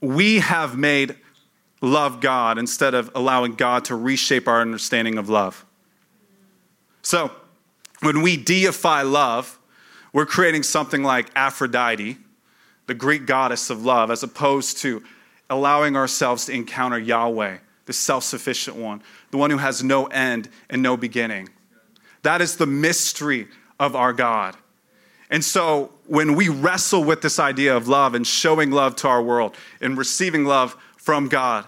We 0.02 0.40
have 0.40 0.78
made 0.78 1.16
love 1.82 2.22
God 2.22 2.58
instead 2.58 2.94
of 2.94 3.12
allowing 3.16 3.56
God 3.56 3.86
to 3.86 3.96
reshape 3.96 4.48
our 4.48 4.62
understanding 4.62 5.18
of 5.18 5.30
love. 5.30 5.66
So, 7.02 7.32
when 8.02 8.22
we 8.22 8.36
deify 8.36 9.04
love, 9.04 9.58
we're 10.12 10.26
creating 10.26 10.64
something 10.64 11.04
like 11.04 11.30
Aphrodite, 11.36 12.18
the 12.88 12.94
Greek 12.94 13.26
goddess 13.26 13.70
of 13.70 13.84
love, 13.84 14.12
as 14.12 14.24
opposed 14.24 14.78
to 14.80 15.04
allowing 15.50 15.96
ourselves 15.96 16.46
to 16.46 16.54
encounter 16.54 16.98
Yahweh, 17.00 17.58
the 17.86 17.94
self 17.94 18.24
sufficient 18.24 18.78
one, 18.78 19.02
the 19.32 19.38
one 19.38 19.50
who 19.50 19.58
has 19.58 19.84
no 19.84 20.06
end 20.08 20.50
and 20.70 20.82
no 20.82 20.98
beginning. 20.98 21.50
That 22.24 22.42
is 22.42 22.58
the 22.58 22.66
mystery 22.66 23.48
of 23.80 23.96
our 23.96 24.14
God. 24.14 24.56
And 25.30 25.44
so 25.44 25.92
when 26.06 26.36
we 26.36 26.50
wrestle 26.50 27.04
with 27.04 27.22
this 27.22 27.40
idea 27.40 27.76
of 27.76 27.88
love 27.88 28.14
and 28.14 28.26
showing 28.26 28.72
love 28.72 28.96
to 28.98 29.08
our 29.08 29.22
world 29.22 29.56
and 29.82 29.98
receiving 29.98 30.46
love 30.46 30.78
from 30.98 31.28
God, 31.28 31.66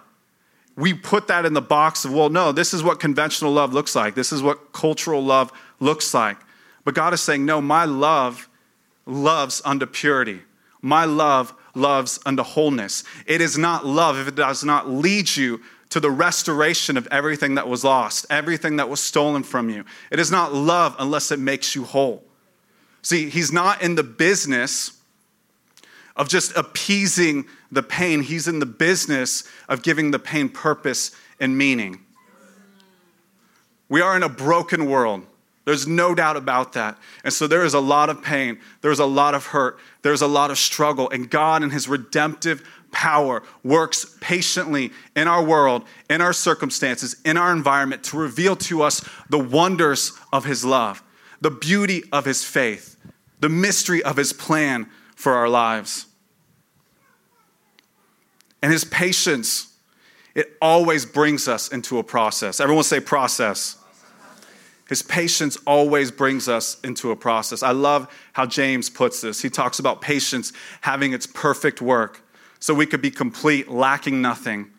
we 0.76 0.94
put 0.94 1.28
that 1.28 1.46
in 1.46 1.54
the 1.54 1.62
box 1.62 2.06
of, 2.06 2.14
well, 2.14 2.30
no, 2.30 2.52
this 2.52 2.74
is 2.74 2.84
what 2.84 3.00
conventional 3.00 3.52
love 3.52 3.74
looks 3.74 3.96
like. 3.96 4.14
This 4.14 4.32
is 4.32 4.44
what 4.44 4.74
cultural 4.74 5.24
love 5.24 5.52
looks 5.80 6.14
like. 6.14 6.38
But 6.86 6.94
God 6.94 7.14
is 7.14 7.22
saying, 7.22 7.46
no, 7.46 7.62
my 7.62 7.86
love 7.86 8.48
loves 9.08 9.62
unto 9.66 9.88
purity. 9.88 10.42
My 10.82 11.06
love 11.06 11.54
loves 11.74 12.20
unto 12.26 12.44
wholeness. 12.44 13.04
It 13.26 13.42
is 13.42 13.58
not 13.58 13.86
love 13.86 14.20
if 14.20 14.28
it 14.28 14.36
does 14.36 14.64
not 14.64 14.88
lead 14.88 15.36
you 15.36 15.62
to 15.90 16.00
the 16.00 16.12
restoration 16.12 16.96
of 16.98 17.08
everything 17.08 17.56
that 17.56 17.68
was 17.68 17.84
lost, 17.84 18.26
everything 18.30 18.76
that 18.76 18.90
was 18.90 19.00
stolen 19.00 19.42
from 19.42 19.70
you. 19.70 19.84
It 20.12 20.20
is 20.20 20.30
not 20.30 20.54
love 20.54 20.96
unless 21.00 21.32
it 21.32 21.40
makes 21.40 21.76
you 21.76 21.86
whole. 21.86 22.24
See, 23.02 23.30
He's 23.30 23.52
not 23.52 23.82
in 23.82 23.96
the 23.96 24.04
business 24.04 25.00
of 26.16 26.28
just 26.28 26.56
appeasing 26.58 27.46
the 27.72 27.84
pain, 27.84 28.22
He's 28.22 28.48
in 28.48 28.60
the 28.60 28.66
business 28.66 29.44
of 29.70 29.84
giving 29.84 30.12
the 30.12 30.20
pain 30.20 30.50
purpose 30.50 31.12
and 31.40 31.58
meaning. 31.58 32.00
We 33.90 34.02
are 34.02 34.16
in 34.16 34.24
a 34.24 34.30
broken 34.30 34.90
world. 34.90 35.26
There's 35.68 35.86
no 35.86 36.16
doubt 36.16 36.38
about 36.38 36.74
that. 36.74 36.98
And 37.26 37.34
so 37.34 37.46
there 37.46 37.66
is 37.66 37.74
a 37.74 37.80
lot 37.82 38.10
of 38.10 38.24
pain, 38.24 38.58
there's 38.82 39.00
a 39.00 39.06
lot 39.06 39.36
of 39.36 39.48
hurt, 39.48 39.78
there's 40.02 40.22
a 40.22 40.28
lot 40.28 40.50
of 40.50 40.58
struggle. 40.58 41.10
And 41.10 41.30
God, 41.30 41.62
in 41.62 41.72
His 41.72 41.90
redemptive 41.90 42.66
power 42.92 43.44
works 43.64 44.16
patiently 44.22 44.92
in 45.14 45.28
our 45.28 45.44
world, 45.44 45.84
in 46.10 46.22
our 46.22 46.32
circumstances, 46.32 47.18
in 47.26 47.36
our 47.36 47.52
environment 47.52 48.04
to 48.06 48.18
reveal 48.18 48.56
to 48.56 48.82
us 48.82 49.08
the 49.30 49.38
wonders 49.38 50.14
of 50.32 50.46
His 50.46 50.64
love, 50.64 51.04
the 51.42 51.52
beauty 51.52 52.04
of 52.12 52.26
His 52.26 52.44
faith, 52.44 52.98
the 53.40 53.50
mystery 53.50 54.04
of 54.04 54.18
His 54.18 54.34
plan 54.34 54.90
for 55.16 55.34
our 55.34 55.50
lives. 55.50 56.06
And 58.62 58.72
His 58.72 58.84
patience, 58.84 59.76
it 60.36 60.58
always 60.62 61.06
brings 61.06 61.48
us 61.48 61.70
into 61.70 62.00
a 62.00 62.04
process. 62.04 62.60
Everyone 62.60 62.84
say 62.84 63.00
process. 63.00 63.78
His 64.90 65.02
patience 65.02 65.58
always 65.68 66.12
brings 66.12 66.48
us 66.48 66.80
into 66.82 67.12
a 67.12 67.16
process. 67.16 67.62
I 67.62 67.72
love 67.72 68.08
how 68.34 68.46
James 68.46 68.90
puts 68.90 69.20
this. 69.20 69.42
He 69.42 69.50
talks 69.50 69.80
about 69.80 70.02
patience 70.02 70.54
having 70.82 71.12
its 71.12 71.28
perfect 71.28 71.82
work 71.82 72.22
so 72.60 72.74
we 72.74 72.86
could 72.86 73.02
be 73.02 73.12
complete, 73.12 73.70
lacking 73.70 74.22
nothing. 74.22 74.72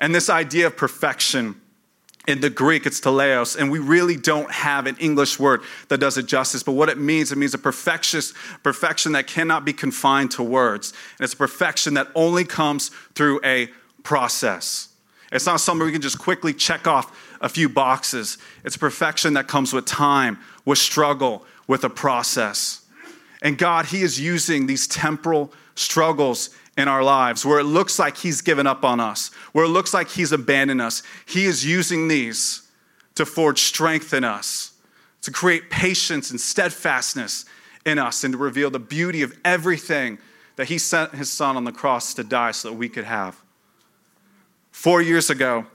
And 0.00 0.14
this 0.14 0.28
idea 0.28 0.66
of 0.66 0.76
perfection, 0.76 1.60
in 2.28 2.40
the 2.40 2.50
Greek, 2.50 2.86
it's 2.86 3.00
teleos, 3.00 3.58
and 3.58 3.70
we 3.70 3.80
really 3.80 4.16
don't 4.16 4.50
have 4.50 4.86
an 4.86 4.96
English 4.98 5.40
word 5.40 5.62
that 5.88 5.98
does 5.98 6.16
it 6.16 6.26
justice. 6.26 6.62
But 6.62 6.72
what 6.72 6.88
it 6.88 6.98
means, 6.98 7.32
it 7.32 7.38
means 7.38 7.52
a 7.52 7.58
perfection, 7.58 8.20
perfection 8.62 9.12
that 9.12 9.26
cannot 9.26 9.64
be 9.64 9.72
confined 9.72 10.30
to 10.32 10.42
words. 10.42 10.92
And 11.18 11.24
it's 11.24 11.34
a 11.34 11.36
perfection 11.36 11.94
that 11.94 12.08
only 12.14 12.44
comes 12.44 12.90
through 13.14 13.40
a 13.44 13.68
process. 14.04 14.88
It's 15.32 15.46
not 15.46 15.60
something 15.60 15.84
we 15.84 15.92
can 15.92 16.02
just 16.02 16.18
quickly 16.18 16.52
check 16.52 16.86
off 16.86 17.36
a 17.40 17.48
few 17.48 17.68
boxes. 17.68 18.38
It's 18.64 18.76
perfection 18.76 19.34
that 19.34 19.48
comes 19.48 19.72
with 19.72 19.86
time, 19.86 20.38
with 20.64 20.78
struggle, 20.78 21.44
with 21.66 21.82
a 21.82 21.90
process. 21.90 22.84
And 23.40 23.58
God, 23.58 23.86
He 23.86 24.02
is 24.02 24.20
using 24.20 24.66
these 24.66 24.86
temporal 24.86 25.52
struggles 25.74 26.50
in 26.76 26.88
our 26.88 27.02
lives 27.02 27.44
where 27.44 27.58
it 27.58 27.64
looks 27.64 27.98
like 27.98 28.16
He's 28.16 28.40
given 28.40 28.66
up 28.66 28.84
on 28.84 29.00
us, 29.00 29.30
where 29.52 29.64
it 29.64 29.68
looks 29.68 29.92
like 29.92 30.08
He's 30.08 30.32
abandoned 30.32 30.80
us. 30.80 31.02
He 31.26 31.44
is 31.44 31.64
using 31.64 32.08
these 32.08 32.68
to 33.14 33.26
forge 33.26 33.60
strength 33.60 34.14
in 34.14 34.24
us, 34.24 34.72
to 35.22 35.30
create 35.30 35.70
patience 35.70 36.30
and 36.30 36.40
steadfastness 36.40 37.44
in 37.84 37.98
us, 37.98 38.24
and 38.24 38.32
to 38.32 38.38
reveal 38.38 38.70
the 38.70 38.78
beauty 38.78 39.22
of 39.22 39.36
everything 39.44 40.18
that 40.56 40.68
He 40.68 40.78
sent 40.78 41.14
His 41.14 41.30
Son 41.30 41.56
on 41.56 41.64
the 41.64 41.72
cross 41.72 42.14
to 42.14 42.24
die 42.24 42.52
so 42.52 42.70
that 42.70 42.76
we 42.76 42.88
could 42.88 43.04
have. 43.04 43.40
Four 44.70 45.02
years 45.02 45.28
ago, 45.28 45.66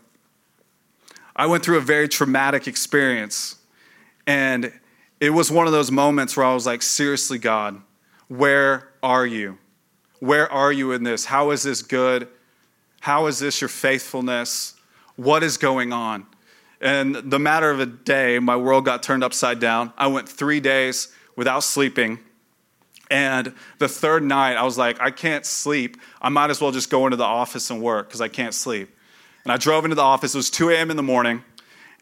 I 1.35 1.45
went 1.45 1.63
through 1.63 1.77
a 1.77 1.81
very 1.81 2.09
traumatic 2.09 2.67
experience. 2.67 3.57
And 4.25 4.73
it 5.19 5.29
was 5.29 5.51
one 5.51 5.67
of 5.67 5.73
those 5.73 5.91
moments 5.91 6.35
where 6.35 6.45
I 6.45 6.53
was 6.53 6.65
like, 6.65 6.81
seriously, 6.81 7.37
God, 7.37 7.79
where 8.27 8.89
are 9.03 9.25
you? 9.25 9.59
Where 10.19 10.51
are 10.51 10.71
you 10.71 10.91
in 10.91 11.03
this? 11.03 11.25
How 11.25 11.51
is 11.51 11.63
this 11.63 11.81
good? 11.81 12.27
How 13.01 13.27
is 13.27 13.39
this 13.39 13.61
your 13.61 13.67
faithfulness? 13.67 14.75
What 15.15 15.43
is 15.43 15.57
going 15.57 15.93
on? 15.93 16.25
And 16.79 17.15
the 17.15 17.39
matter 17.39 17.69
of 17.69 17.79
a 17.79 17.85
day, 17.85 18.39
my 18.39 18.55
world 18.55 18.85
got 18.85 19.01
turned 19.01 19.23
upside 19.23 19.59
down. 19.59 19.93
I 19.97 20.07
went 20.07 20.29
three 20.29 20.59
days 20.59 21.11
without 21.35 21.63
sleeping. 21.63 22.19
And 23.09 23.53
the 23.79 23.87
third 23.87 24.23
night, 24.23 24.57
I 24.57 24.63
was 24.63 24.77
like, 24.77 24.99
I 24.99 25.11
can't 25.11 25.45
sleep. 25.45 25.97
I 26.21 26.29
might 26.29 26.49
as 26.49 26.59
well 26.59 26.71
just 26.71 26.89
go 26.89 27.05
into 27.05 27.17
the 27.17 27.23
office 27.23 27.69
and 27.69 27.81
work 27.81 28.07
because 28.07 28.21
I 28.21 28.27
can't 28.27 28.53
sleep. 28.53 28.89
And 29.43 29.51
I 29.51 29.57
drove 29.57 29.85
into 29.85 29.95
the 29.95 30.01
office. 30.01 30.35
It 30.35 30.37
was 30.37 30.49
2 30.49 30.69
a.m. 30.71 30.91
in 30.91 30.97
the 30.97 31.03
morning. 31.03 31.43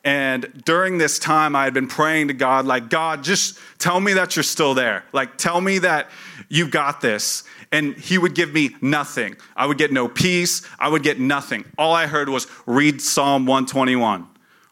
And 0.05 0.61
during 0.63 0.99
this 0.99 1.17
time, 1.17 1.55
I 1.55 1.63
had 1.63 1.73
been 1.73 1.87
praying 1.87 2.27
to 2.27 2.35
God, 2.35 2.67
like, 2.67 2.89
God, 2.91 3.23
just 3.23 3.57
tell 3.79 3.99
me 3.99 4.13
that 4.13 4.35
you're 4.35 4.43
still 4.43 4.75
there. 4.75 5.03
Like, 5.11 5.35
tell 5.35 5.59
me 5.59 5.79
that 5.79 6.11
you 6.47 6.67
got 6.67 7.01
this. 7.01 7.43
And 7.71 7.95
He 7.95 8.19
would 8.19 8.35
give 8.35 8.53
me 8.53 8.75
nothing. 8.81 9.35
I 9.55 9.65
would 9.65 9.79
get 9.79 9.91
no 9.91 10.07
peace. 10.07 10.61
I 10.79 10.89
would 10.89 11.01
get 11.01 11.19
nothing. 11.19 11.65
All 11.75 11.91
I 11.91 12.05
heard 12.05 12.29
was 12.29 12.45
read 12.67 13.01
Psalm 13.01 13.47
121. 13.47 14.27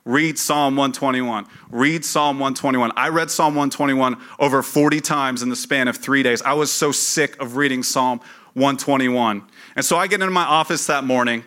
Read 0.05 0.37
Psalm 0.37 0.75
121. 0.75 1.47
Read 1.71 2.05
Psalm 2.05 2.37
121. 2.37 2.91
I 2.95 3.09
read 3.09 3.31
Psalm 3.31 3.55
121 3.55 4.17
over 4.37 4.61
40 4.61 5.01
times 5.01 5.41
in 5.41 5.50
the 5.50 5.55
span 5.55 5.87
of 5.87 5.98
three 5.98 6.22
days. 6.22 6.43
I 6.43 6.53
was 6.53 6.72
so 6.72 6.91
sick 6.91 7.41
of 7.41 7.55
reading 7.55 7.81
Psalm 7.81 8.19
121. 8.53 9.41
And 9.75 9.83
so 9.83 9.98
I 9.98 10.05
get 10.05 10.22
into 10.22 10.31
my 10.31 10.43
office 10.43 10.85
that 10.85 11.05
morning. 11.05 11.43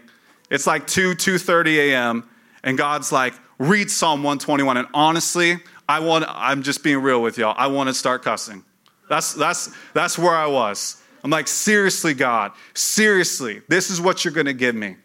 It's 0.50 0.66
like 0.66 0.88
2, 0.88 1.12
2.30 1.12 1.76
a.m. 1.76 2.28
And 2.64 2.76
God's 2.76 3.12
like, 3.12 3.34
read 3.58 3.90
Psalm 3.90 4.22
121. 4.22 4.76
And 4.76 4.88
honestly, 4.94 5.58
I 5.88 6.00
want, 6.00 6.24
I'm 6.28 6.62
just 6.62 6.82
being 6.82 6.98
real 6.98 7.22
with 7.22 7.38
y'all. 7.38 7.54
I 7.56 7.68
want 7.68 7.88
to 7.88 7.94
start 7.94 8.22
cussing. 8.22 8.64
That's, 9.08 9.34
that's, 9.34 9.70
that's 9.94 10.18
where 10.18 10.34
I 10.34 10.46
was. 10.46 11.02
I'm 11.22 11.30
like, 11.30 11.48
seriously, 11.48 12.14
God, 12.14 12.52
seriously, 12.74 13.62
this 13.68 13.90
is 13.90 14.00
what 14.00 14.24
you're 14.24 14.34
going 14.34 14.46
to 14.46 14.52
give 14.52 14.74
me. 14.74 14.96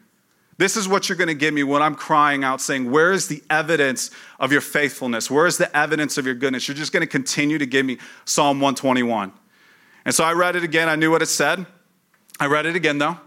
This 0.58 0.78
is 0.78 0.88
what 0.88 1.10
you're 1.10 1.18
going 1.18 1.28
to 1.28 1.34
give 1.34 1.54
me 1.54 1.64
when 1.64 1.82
I'm 1.82 1.96
crying 1.96 2.44
out, 2.44 2.62
saying, 2.62 2.92
Where 2.92 3.12
is 3.12 3.28
the 3.28 3.42
evidence 3.50 4.12
of 4.40 4.52
your 4.52 4.62
faithfulness? 4.62 5.32
Where 5.32 5.48
is 5.48 5.58
the 5.58 5.76
evidence 5.76 6.20
of 6.20 6.26
your 6.28 6.36
goodness? 6.36 6.68
You're 6.68 6.78
just 6.78 6.94
going 6.94 7.02
to 7.02 7.08
continue 7.08 7.58
to 7.58 7.66
give 7.66 7.84
me 7.84 7.98
Psalm 8.26 8.60
121. 8.60 9.34
And 10.06 10.14
so 10.14 10.24
I 10.24 10.34
read 10.34 10.56
it 10.56 10.64
again. 10.64 10.88
I 10.88 10.96
knew 10.96 11.10
what 11.10 11.24
it 11.24 11.28
said. 11.28 11.66
I 12.40 12.46
read 12.46 12.68
it 12.68 12.76
again, 12.76 13.00
though. 13.00 13.18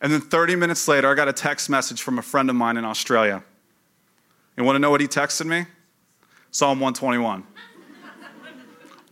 And 0.00 0.10
then 0.10 0.22
30 0.22 0.56
minutes 0.56 0.88
later, 0.88 1.10
I 1.10 1.14
got 1.14 1.28
a 1.28 1.32
text 1.34 1.68
message 1.68 2.00
from 2.00 2.18
a 2.18 2.22
friend 2.22 2.48
of 2.48 2.56
mine 2.56 2.78
in 2.78 2.86
Australia. 2.86 3.42
You 4.56 4.64
want 4.64 4.76
to 4.76 4.80
know 4.80 4.90
what 4.90 5.00
he 5.00 5.08
texted 5.08 5.46
me? 5.46 5.66
Psalm 6.50 6.80
121. 6.80 7.44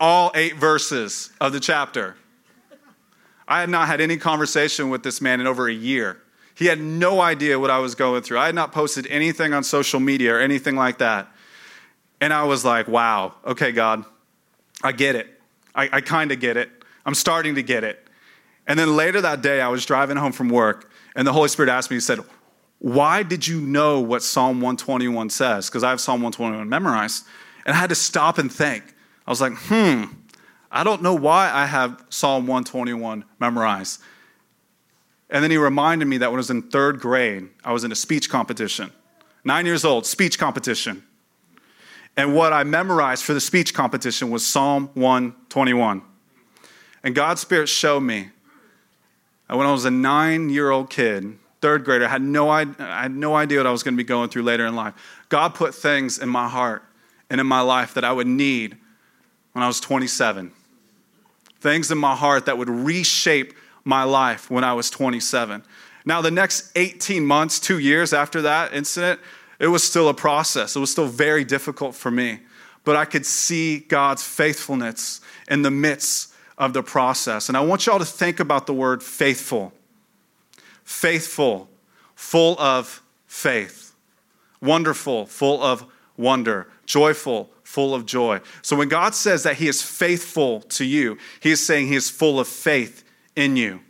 All 0.01 0.33
eight 0.35 0.57
verses 0.57 1.31
of 1.41 1.53
the 1.53 1.61
chapter. 1.61 2.17
I 3.47 3.61
had 3.61 3.69
not 3.69 3.87
had 3.87 4.01
any 4.01 4.17
conversation 4.17 4.89
with 4.89 5.03
this 5.03 5.21
man 5.21 5.41
in 5.41 5.47
over 5.47 5.69
a 5.69 5.73
year. 5.73 6.23
He 6.55 6.67
had 6.67 6.81
no 6.81 7.21
idea 7.21 7.59
what 7.59 7.71
I 7.71 7.79
was 7.79 7.95
going 7.95 8.23
through. 8.23 8.39
I 8.39 8.47
had 8.47 8.55
not 8.55 8.73
posted 8.73 9.07
anything 9.09 9.53
on 9.53 9.65
social 9.65 10.01
media 10.01 10.35
or 10.35 10.41
anything 10.41 10.77
like 10.77 10.99
that. 10.99 11.29
And 12.21 12.33
I 12.33 12.45
was 12.45 12.65
like, 12.65 12.89
wow, 12.89 13.35
okay, 13.45 13.73
God, 13.73 14.05
I 14.83 14.93
get 14.93 15.15
it. 15.15 15.29
I, 15.75 15.91
I 15.93 16.01
kind 16.01 16.33
of 16.33 16.41
get 16.41 16.57
it. 16.57 16.71
I'm 17.05 17.15
starting 17.15 17.57
to 17.57 17.63
get 17.63 17.85
it. 17.85 18.09
And 18.67 18.79
then 18.79 18.97
later 18.97 19.21
that 19.21 19.43
day, 19.43 19.61
I 19.61 19.69
was 19.69 19.85
driving 19.85 20.17
home 20.17 20.33
from 20.33 20.49
work, 20.49 20.91
and 21.15 21.27
the 21.27 21.33
Holy 21.33 21.49
Spirit 21.49 21.69
asked 21.69 21.91
me, 21.91 21.97
He 21.97 22.01
said, 22.01 22.21
Why 22.85 23.23
did 23.23 23.49
you 23.49 23.63
know 23.63 23.99
what 24.01 24.23
Psalm 24.23 24.61
121 24.61 25.31
says? 25.31 25.71
Because 25.71 25.83
I 25.83 25.89
have 25.89 26.03
Psalm 26.03 26.21
121 26.21 26.69
memorized. 26.69 27.25
And 27.65 27.75
I 27.75 27.79
had 27.79 27.89
to 27.89 27.95
stop 27.95 28.37
and 28.37 28.53
think. 28.53 28.85
I 29.27 29.31
was 29.31 29.41
like, 29.41 29.55
hmm, 29.55 30.05
I 30.71 30.85
don't 30.85 31.01
know 31.01 31.15
why 31.15 31.51
I 31.51 31.65
have 31.65 32.05
Psalm 32.11 32.47
121 32.47 33.25
memorized. 33.41 34.03
And 35.31 35.43
then 35.43 35.51
he 35.51 35.57
reminded 35.57 36.05
me 36.05 36.19
that 36.19 36.31
when 36.31 36.37
I 36.37 36.41
was 36.41 36.51
in 36.51 36.61
third 36.61 37.01
grade, 37.01 37.49
I 37.65 37.73
was 37.73 37.85
in 37.85 37.93
a 37.93 37.95
speech 37.95 38.29
competition. 38.29 38.93
Nine 39.45 39.65
years 39.65 39.87
old, 39.87 40.05
speech 40.05 40.39
competition. 40.39 41.05
And 42.19 42.35
what 42.35 42.53
I 42.53 42.65
memorized 42.65 43.25
for 43.25 43.33
the 43.33 43.41
speech 43.41 43.73
competition 43.73 44.29
was 44.29 44.45
Psalm 44.45 44.91
121. 44.93 46.03
And 47.03 47.15
God's 47.15 47.41
Spirit 47.41 47.71
showed 47.71 48.01
me 48.01 48.29
that 49.49 49.57
when 49.57 49.67
I 49.67 49.73
was 49.73 49.87
a 49.87 49.91
nine 49.91 50.51
year 50.51 50.71
old 50.71 50.91
kid, 50.91 51.39
third 51.65 51.83
grader, 51.83 52.05
I 52.05 52.09
had, 52.09 52.21
no, 52.21 52.51
I 52.51 52.67
had 52.79 53.17
no 53.17 53.35
idea 53.35 53.59
what 53.59 53.67
I 53.67 53.71
was 53.71 53.83
going 53.83 53.95
to 53.95 53.97
be 53.97 54.05
going 54.05 54.29
through 54.29 54.43
later 54.43 54.67
in 54.67 54.77
life. 54.77 54.93
God 55.31 55.55
put 55.55 55.75
things 55.75 56.19
in 56.19 56.29
my 56.29 56.47
heart 56.47 56.83
and 57.31 57.41
in 57.41 57.47
my 57.47 57.63
life 57.63 57.95
that 57.95 58.05
I 58.05 58.13
would 58.13 58.27
need 58.27 58.77
when 59.53 59.63
I 59.63 59.67
was 59.67 59.81
27. 59.81 60.53
Things 61.61 61.91
in 61.91 61.97
my 61.97 62.15
heart 62.15 62.45
that 62.45 62.59
would 62.59 62.69
reshape 62.69 63.55
my 63.83 64.03
life 64.03 64.51
when 64.51 64.63
I 64.63 64.75
was 64.75 64.91
27. 64.91 65.63
Now, 66.05 66.21
the 66.21 66.31
next 66.31 66.71
18 66.77 67.25
months, 67.25 67.59
two 67.59 67.79
years 67.79 68.13
after 68.13 68.43
that 68.43 68.75
incident, 68.75 69.19
it 69.59 69.69
was 69.69 69.83
still 69.83 70.11
a 70.11 70.15
process. 70.15 70.77
It 70.77 70.81
was 70.81 70.93
still 70.93 71.07
very 71.07 71.45
difficult 71.45 71.95
for 71.95 72.11
me. 72.11 72.41
But 72.85 72.97
I 72.97 73.07
could 73.07 73.25
see 73.25 73.79
God's 73.79 74.23
faithfulness 74.23 75.23
in 75.49 75.63
the 75.63 75.71
midst 75.71 76.35
of 76.59 76.75
the 76.75 76.83
process. 76.83 77.49
And 77.49 77.57
I 77.57 77.63
want 77.63 77.87
y'all 77.87 77.99
to 78.01 78.05
think 78.05 78.39
about 78.39 78.67
the 78.67 78.75
word 78.75 79.03
faithful. 79.03 79.73
Faithful, 80.85 81.69
full 82.15 82.59
of 82.59 83.03
faith. 83.27 83.95
Wonderful, 84.61 85.27
full 85.27 85.63
of 85.63 85.85
wonder. 86.17 86.69
Joyful, 86.87 87.51
full 87.63 87.95
of 87.95 88.07
joy. 88.07 88.41
So 88.63 88.77
when 88.77 88.89
God 88.89 89.15
says 89.15 89.43
that 89.43 89.57
He 89.57 89.69
is 89.69 89.83
faithful 89.83 90.61
to 90.63 90.85
you, 90.85 91.19
He 91.41 91.51
is 91.51 91.65
saying 91.65 91.89
He 91.89 91.97
is 91.97 92.11
full 92.11 92.39
of 92.39 92.47
faith 92.47 93.05
in 93.35 93.57
you. 93.57 93.81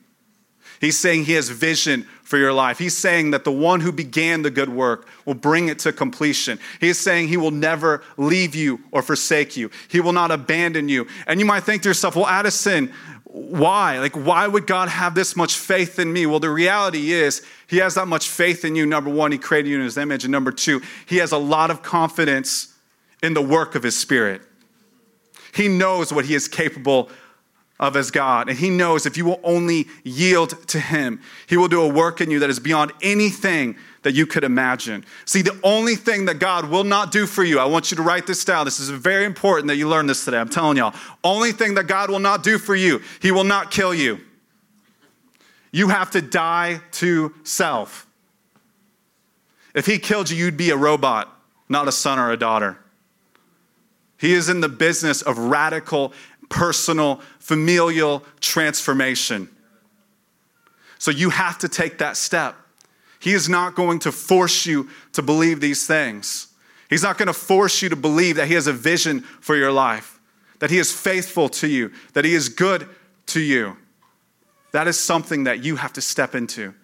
He's 0.80 0.98
saying 0.98 1.24
He 1.24 1.32
has 1.32 1.48
vision 1.48 2.06
for 2.24 2.38
your 2.38 2.52
life. 2.52 2.78
He's 2.78 2.96
saying 2.96 3.30
that 3.32 3.44
the 3.44 3.52
one 3.52 3.80
who 3.80 3.92
began 3.92 4.42
the 4.42 4.50
good 4.50 4.70
work 4.70 5.06
will 5.26 5.34
bring 5.34 5.68
it 5.68 5.78
to 5.80 5.92
completion. 5.92 6.58
He 6.80 6.88
is 6.88 6.98
saying 6.98 7.28
he 7.28 7.36
will 7.36 7.50
never 7.50 8.02
leave 8.16 8.54
you 8.54 8.80
or 8.90 9.02
forsake 9.02 9.56
you. 9.56 9.70
He 9.88 10.00
will 10.00 10.14
not 10.14 10.30
abandon 10.30 10.88
you. 10.88 11.06
And 11.26 11.38
you 11.38 11.46
might 11.46 11.64
think 11.64 11.82
to 11.82 11.90
yourself, 11.90 12.16
well, 12.16 12.26
Addison, 12.26 12.92
why? 13.34 13.98
Like, 13.98 14.14
why 14.14 14.46
would 14.46 14.64
God 14.64 14.88
have 14.88 15.16
this 15.16 15.34
much 15.34 15.56
faith 15.56 15.98
in 15.98 16.12
me? 16.12 16.24
Well, 16.24 16.38
the 16.38 16.50
reality 16.50 17.10
is, 17.10 17.44
He 17.66 17.78
has 17.78 17.96
that 17.96 18.06
much 18.06 18.28
faith 18.28 18.64
in 18.64 18.76
you. 18.76 18.86
Number 18.86 19.10
one, 19.10 19.32
He 19.32 19.38
created 19.38 19.70
you 19.70 19.78
in 19.78 19.82
His 19.82 19.98
image. 19.98 20.22
And 20.22 20.30
number 20.30 20.52
two, 20.52 20.80
He 21.04 21.16
has 21.16 21.32
a 21.32 21.36
lot 21.36 21.72
of 21.72 21.82
confidence 21.82 22.72
in 23.24 23.34
the 23.34 23.42
work 23.42 23.74
of 23.74 23.82
His 23.82 23.96
Spirit. 23.96 24.40
He 25.52 25.66
knows 25.66 26.12
what 26.12 26.26
He 26.26 26.36
is 26.36 26.46
capable 26.46 27.10
of 27.80 27.96
as 27.96 28.12
God. 28.12 28.48
And 28.48 28.56
He 28.56 28.70
knows 28.70 29.04
if 29.04 29.16
you 29.16 29.24
will 29.24 29.40
only 29.42 29.88
yield 30.04 30.68
to 30.68 30.78
Him, 30.78 31.20
He 31.48 31.56
will 31.56 31.66
do 31.66 31.82
a 31.82 31.88
work 31.88 32.20
in 32.20 32.30
you 32.30 32.38
that 32.38 32.50
is 32.50 32.60
beyond 32.60 32.92
anything 33.02 33.74
that 34.04 34.12
you 34.12 34.26
could 34.26 34.44
imagine. 34.44 35.04
See, 35.24 35.42
the 35.42 35.58
only 35.62 35.96
thing 35.96 36.26
that 36.26 36.38
God 36.38 36.68
will 36.68 36.84
not 36.84 37.10
do 37.10 37.26
for 37.26 37.42
you, 37.42 37.58
I 37.58 37.64
want 37.64 37.90
you 37.90 37.96
to 37.96 38.02
write 38.02 38.26
this 38.26 38.44
down. 38.44 38.66
This 38.66 38.78
is 38.78 38.90
very 38.90 39.24
important 39.24 39.66
that 39.68 39.76
you 39.76 39.88
learn 39.88 40.06
this 40.06 40.24
today. 40.24 40.38
I'm 40.38 40.48
telling 40.48 40.76
y'all. 40.76 40.94
Only 41.24 41.52
thing 41.52 41.74
that 41.74 41.86
God 41.86 42.10
will 42.10 42.20
not 42.20 42.42
do 42.42 42.58
for 42.58 42.76
you, 42.76 43.00
He 43.20 43.32
will 43.32 43.44
not 43.44 43.70
kill 43.70 43.92
you. 43.94 44.20
You 45.72 45.88
have 45.88 46.10
to 46.12 46.22
die 46.22 46.80
to 46.92 47.34
self. 47.42 48.06
If 49.74 49.86
He 49.86 49.98
killed 49.98 50.30
you, 50.30 50.36
you'd 50.36 50.56
be 50.56 50.70
a 50.70 50.76
robot, 50.76 51.34
not 51.68 51.88
a 51.88 51.92
son 51.92 52.18
or 52.18 52.30
a 52.30 52.36
daughter. 52.36 52.78
He 54.18 54.34
is 54.34 54.48
in 54.48 54.60
the 54.60 54.68
business 54.68 55.22
of 55.22 55.38
radical, 55.38 56.12
personal, 56.50 57.22
familial 57.38 58.22
transformation. 58.40 59.48
So 60.98 61.10
you 61.10 61.30
have 61.30 61.58
to 61.58 61.68
take 61.68 61.98
that 61.98 62.16
step. 62.18 62.54
He 63.24 63.32
is 63.32 63.48
not 63.48 63.74
going 63.74 64.00
to 64.00 64.12
force 64.12 64.66
you 64.66 64.90
to 65.14 65.22
believe 65.22 65.58
these 65.62 65.86
things. 65.86 66.48
He's 66.90 67.02
not 67.02 67.16
going 67.16 67.28
to 67.28 67.32
force 67.32 67.80
you 67.80 67.88
to 67.88 67.96
believe 67.96 68.36
that 68.36 68.48
He 68.48 68.54
has 68.54 68.66
a 68.66 68.72
vision 68.74 69.22
for 69.22 69.56
your 69.56 69.72
life, 69.72 70.20
that 70.58 70.68
He 70.68 70.76
is 70.76 70.92
faithful 70.92 71.48
to 71.48 71.66
you, 71.66 71.90
that 72.12 72.26
He 72.26 72.34
is 72.34 72.50
good 72.50 72.86
to 73.28 73.40
you. 73.40 73.78
That 74.72 74.86
is 74.88 75.00
something 75.00 75.44
that 75.44 75.64
you 75.64 75.76
have 75.76 75.94
to 75.94 76.02
step 76.02 76.34
into. 76.34 76.74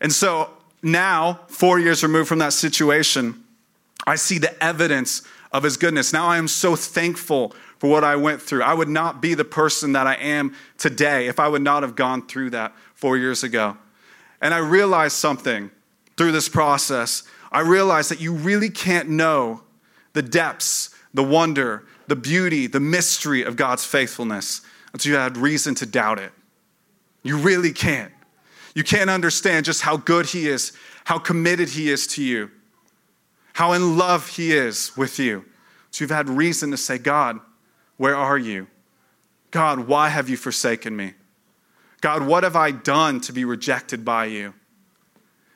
And 0.00 0.10
so 0.10 0.48
now, 0.82 1.40
four 1.48 1.78
years 1.78 2.02
removed 2.02 2.28
from 2.28 2.38
that 2.38 2.54
situation, 2.54 3.44
I 4.06 4.14
see 4.14 4.38
the 4.38 4.64
evidence 4.64 5.20
of 5.52 5.62
his 5.62 5.76
goodness. 5.76 6.10
Now 6.10 6.26
I 6.26 6.38
am 6.38 6.48
so 6.48 6.74
thankful 6.74 7.54
for 7.78 7.90
what 7.90 8.02
I 8.02 8.16
went 8.16 8.40
through. 8.40 8.62
I 8.62 8.72
would 8.72 8.88
not 8.88 9.20
be 9.20 9.34
the 9.34 9.44
person 9.44 9.92
that 9.92 10.06
I 10.06 10.14
am 10.14 10.54
today 10.78 11.26
if 11.26 11.38
I 11.38 11.48
would 11.48 11.60
not 11.60 11.82
have 11.82 11.94
gone 11.94 12.26
through 12.26 12.48
that 12.50 12.74
four 13.04 13.18
years 13.18 13.42
ago. 13.42 13.76
And 14.40 14.54
I 14.54 14.58
realized 14.58 15.16
something 15.16 15.70
through 16.16 16.32
this 16.32 16.48
process. 16.48 17.22
I 17.52 17.60
realized 17.60 18.10
that 18.10 18.18
you 18.18 18.32
really 18.32 18.70
can't 18.70 19.10
know 19.10 19.62
the 20.14 20.22
depths, 20.22 20.88
the 21.12 21.22
wonder, 21.22 21.84
the 22.06 22.16
beauty, 22.16 22.66
the 22.66 22.80
mystery 22.80 23.42
of 23.42 23.56
God's 23.56 23.84
faithfulness 23.84 24.62
until 24.94 25.12
you 25.12 25.18
had 25.18 25.36
reason 25.36 25.74
to 25.74 25.84
doubt 25.84 26.18
it. 26.18 26.32
You 27.22 27.36
really 27.36 27.74
can't. 27.74 28.10
You 28.74 28.84
can't 28.84 29.10
understand 29.10 29.66
just 29.66 29.82
how 29.82 29.98
good 29.98 30.24
He 30.24 30.48
is, 30.48 30.72
how 31.04 31.18
committed 31.18 31.68
He 31.68 31.90
is 31.90 32.06
to 32.06 32.22
you 32.22 32.50
how 33.52 33.72
in 33.74 33.98
love 33.98 34.28
He 34.28 34.52
is 34.52 34.96
with 34.96 35.18
you. 35.18 35.44
So 35.90 36.02
you've 36.02 36.10
had 36.10 36.30
reason 36.30 36.70
to 36.70 36.78
say, 36.78 36.96
God, 36.96 37.38
where 37.98 38.16
are 38.16 38.38
you? 38.38 38.66
God, 39.50 39.80
why 39.88 40.08
have 40.08 40.30
you 40.30 40.38
forsaken 40.38 40.96
me? 40.96 41.12
God, 42.04 42.26
what 42.26 42.44
have 42.44 42.54
I 42.54 42.70
done 42.70 43.22
to 43.22 43.32
be 43.32 43.46
rejected 43.46 44.04
by 44.04 44.26
you? 44.26 44.52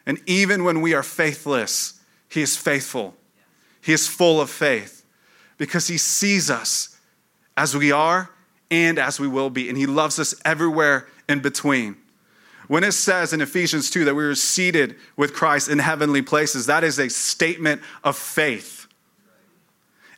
And 0.07 0.19
even 0.25 0.65
when 0.65 0.81
we 0.81 0.95
are 0.95 1.03
faithless, 1.03 2.01
He 2.27 2.41
is 2.41 2.57
faithful. 2.57 3.15
He 3.83 3.93
is 3.93 4.09
full 4.09 4.41
of 4.41 4.49
faith 4.49 5.05
because 5.59 5.89
He 5.89 5.99
sees 5.99 6.51
us 6.51 6.97
as 7.55 7.77
we 7.77 7.93
are 7.93 8.31
and 8.71 8.99
as 8.99 9.21
we 9.21 9.29
will 9.29 9.51
be. 9.51 9.69
And 9.69 9.77
He 9.77 9.85
loves 9.85 10.19
us 10.19 10.35
everywhere 10.43 11.07
in 11.29 11.41
between. 11.41 11.99
When 12.67 12.83
it 12.83 12.93
says 12.93 13.35
in 13.35 13.43
Ephesians 13.43 13.91
2 13.91 14.07
that 14.07 14.15
we 14.15 14.25
are 14.25 14.35
seated 14.35 14.97
with 15.19 15.35
Christ 15.35 15.69
in 15.69 15.79
heavenly 15.79 16.23
places, 16.23 16.65
that 16.65 16.83
is 16.83 16.99
a 16.99 17.11
statement 17.11 17.83
of 18.03 18.17
faith. 18.17 18.78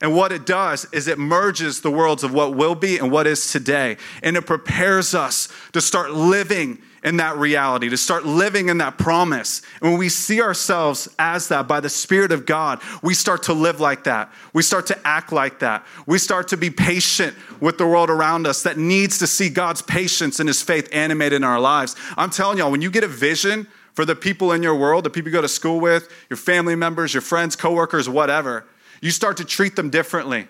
And 0.02 0.16
what 0.16 0.32
it 0.32 0.46
does 0.46 0.86
is 0.92 1.08
it 1.08 1.18
merges 1.18 1.82
the 1.82 1.90
worlds 1.90 2.24
of 2.24 2.32
what 2.32 2.56
will 2.56 2.74
be 2.74 2.98
and 2.98 3.12
what 3.12 3.26
is 3.26 3.52
today. 3.52 3.98
And 4.22 4.36
it 4.36 4.46
prepares 4.46 5.14
us 5.14 5.48
to 5.72 5.80
start 5.80 6.12
living 6.12 6.78
in 7.02 7.18
that 7.18 7.36
reality, 7.36 7.88
to 7.88 7.96
start 7.96 8.24
living 8.24 8.68
in 8.68 8.78
that 8.78 8.98
promise. 8.98 9.62
And 9.80 9.90
when 9.90 9.98
we 9.98 10.08
see 10.08 10.40
ourselves 10.40 11.08
as 11.18 11.48
that 11.48 11.66
by 11.66 11.80
the 11.80 11.88
Spirit 11.88 12.32
of 12.32 12.46
God, 12.46 12.80
we 13.02 13.14
start 13.14 13.44
to 13.44 13.52
live 13.52 13.80
like 13.80 14.04
that. 14.04 14.32
We 14.52 14.62
start 14.62 14.86
to 14.88 14.98
act 15.06 15.32
like 15.32 15.60
that. 15.60 15.84
We 16.06 16.18
start 16.18 16.48
to 16.48 16.56
be 16.56 16.70
patient 16.70 17.34
with 17.60 17.78
the 17.78 17.86
world 17.86 18.10
around 18.10 18.46
us 18.46 18.62
that 18.62 18.78
needs 18.78 19.18
to 19.18 19.26
see 19.26 19.48
God's 19.48 19.82
patience 19.82 20.40
and 20.40 20.48
His 20.48 20.62
faith 20.62 20.88
animated 20.92 21.36
in 21.36 21.44
our 21.44 21.60
lives. 21.60 21.96
I'm 22.16 22.30
telling 22.30 22.58
y'all, 22.58 22.70
when 22.70 22.82
you 22.82 22.90
get 22.90 23.04
a 23.04 23.08
vision 23.08 23.66
for 23.94 24.04
the 24.04 24.16
people 24.16 24.52
in 24.52 24.62
your 24.62 24.76
world, 24.76 25.04
the 25.04 25.10
people 25.10 25.30
you 25.30 25.34
go 25.34 25.42
to 25.42 25.48
school 25.48 25.80
with, 25.80 26.10
your 26.28 26.36
family 26.36 26.74
members, 26.74 27.12
your 27.14 27.22
friends, 27.22 27.56
coworkers, 27.56 28.08
whatever, 28.08 28.66
you 29.00 29.10
start 29.10 29.36
to 29.38 29.44
treat 29.44 29.76
them 29.76 29.90
differently. 29.90 30.46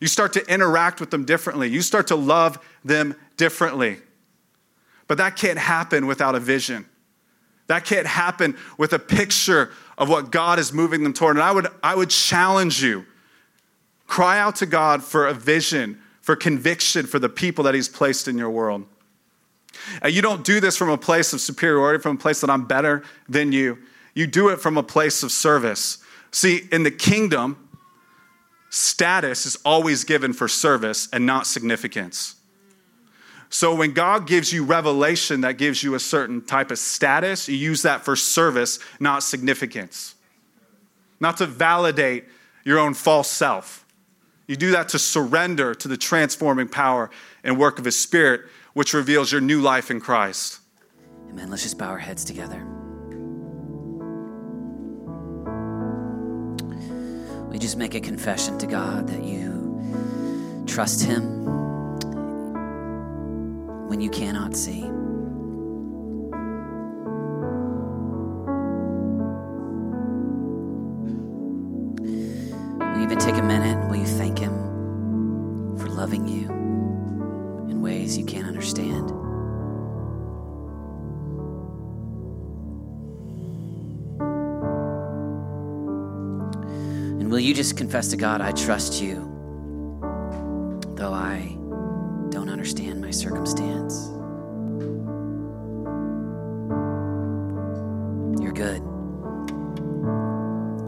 You 0.00 0.08
start 0.08 0.32
to 0.32 0.52
interact 0.52 1.00
with 1.00 1.10
them 1.10 1.24
differently. 1.24 1.68
You 1.68 1.82
start 1.82 2.08
to 2.08 2.16
love 2.16 2.58
them 2.84 3.14
differently. 3.36 3.98
But 5.06 5.18
that 5.18 5.36
can't 5.36 5.58
happen 5.58 6.06
without 6.06 6.34
a 6.34 6.40
vision. 6.40 6.86
That 7.68 7.84
can't 7.84 8.06
happen 8.06 8.56
with 8.78 8.92
a 8.92 8.98
picture 8.98 9.70
of 9.96 10.08
what 10.08 10.32
God 10.32 10.58
is 10.58 10.72
moving 10.72 11.04
them 11.04 11.12
toward. 11.12 11.36
And 11.36 11.42
I 11.42 11.52
would, 11.52 11.68
I 11.82 11.94
would 11.94 12.10
challenge 12.10 12.82
you 12.82 13.06
cry 14.06 14.38
out 14.38 14.56
to 14.56 14.66
God 14.66 15.02
for 15.02 15.26
a 15.26 15.32
vision, 15.32 15.98
for 16.20 16.36
conviction 16.36 17.06
for 17.06 17.18
the 17.18 17.30
people 17.30 17.64
that 17.64 17.74
He's 17.74 17.88
placed 17.88 18.28
in 18.28 18.36
your 18.36 18.50
world. 18.50 18.84
And 20.02 20.12
you 20.12 20.20
don't 20.20 20.44
do 20.44 20.60
this 20.60 20.76
from 20.76 20.90
a 20.90 20.98
place 20.98 21.32
of 21.32 21.40
superiority, 21.40 22.02
from 22.02 22.16
a 22.16 22.18
place 22.18 22.42
that 22.42 22.50
I'm 22.50 22.66
better 22.66 23.04
than 23.28 23.52
you. 23.52 23.78
You 24.14 24.26
do 24.26 24.50
it 24.50 24.60
from 24.60 24.76
a 24.76 24.82
place 24.82 25.22
of 25.22 25.32
service. 25.32 25.98
See, 26.30 26.68
in 26.70 26.82
the 26.82 26.90
kingdom, 26.90 27.61
status 28.72 29.44
is 29.44 29.58
always 29.66 30.02
given 30.02 30.32
for 30.32 30.48
service 30.48 31.06
and 31.12 31.26
not 31.26 31.46
significance. 31.46 32.36
So 33.50 33.74
when 33.74 33.92
God 33.92 34.26
gives 34.26 34.50
you 34.50 34.64
revelation 34.64 35.42
that 35.42 35.58
gives 35.58 35.82
you 35.82 35.94
a 35.94 36.00
certain 36.00 36.40
type 36.40 36.70
of 36.70 36.78
status, 36.78 37.48
you 37.48 37.56
use 37.56 37.82
that 37.82 38.02
for 38.02 38.16
service, 38.16 38.78
not 38.98 39.22
significance. 39.22 40.14
Not 41.20 41.36
to 41.36 41.46
validate 41.46 42.24
your 42.64 42.78
own 42.78 42.94
false 42.94 43.30
self. 43.30 43.84
You 44.46 44.56
do 44.56 44.70
that 44.70 44.88
to 44.90 44.98
surrender 44.98 45.74
to 45.74 45.86
the 45.86 45.98
transforming 45.98 46.68
power 46.68 47.10
and 47.44 47.58
work 47.58 47.78
of 47.78 47.84
His 47.84 48.00
Spirit, 48.00 48.40
which 48.72 48.94
reveals 48.94 49.30
your 49.30 49.42
new 49.42 49.60
life 49.60 49.90
in 49.90 50.00
Christ. 50.00 50.60
Amen. 51.28 51.50
Let's 51.50 51.62
just 51.62 51.76
bow 51.76 51.88
our 51.88 51.98
heads 51.98 52.24
together. 52.24 52.66
We 57.52 57.58
just 57.58 57.76
make 57.76 57.94
a 57.94 58.00
confession 58.00 58.56
to 58.60 58.66
God 58.66 59.08
that 59.08 59.22
you 59.22 60.64
trust 60.66 61.04
Him 61.04 61.44
when 63.88 64.00
you 64.00 64.08
cannot 64.08 64.56
see. 64.56 64.80
You 72.80 73.02
even 73.02 73.18
take 73.18 73.36
a 73.36 73.42
minute? 73.42 73.86
Will 73.90 73.96
you 73.96 74.06
thank 74.06 74.38
Him 74.38 74.54
for 75.76 75.88
loving 75.88 76.26
you 76.26 76.48
in 77.68 77.82
ways 77.82 78.16
you 78.16 78.24
can't 78.24 78.46
understand? 78.46 79.21
Will 87.32 87.40
you 87.40 87.54
just 87.54 87.78
confess 87.78 88.08
to 88.08 88.16
God, 88.18 88.42
I 88.42 88.52
trust 88.52 89.00
you, 89.00 89.14
though 90.96 91.14
I 91.14 91.56
don't 92.28 92.50
understand 92.50 93.00
my 93.00 93.10
circumstance. 93.10 94.08
You're 98.38 98.52
good. 98.52 98.82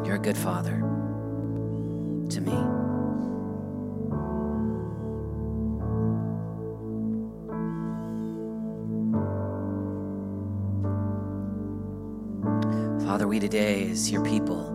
You're 0.06 0.16
a 0.16 0.18
good 0.18 0.36
father 0.36 0.80
to 2.28 2.40
me. 2.42 2.52
Father, 13.06 13.26
we 13.26 13.40
today, 13.40 13.88
as 13.90 14.10
your 14.10 14.22
people, 14.22 14.73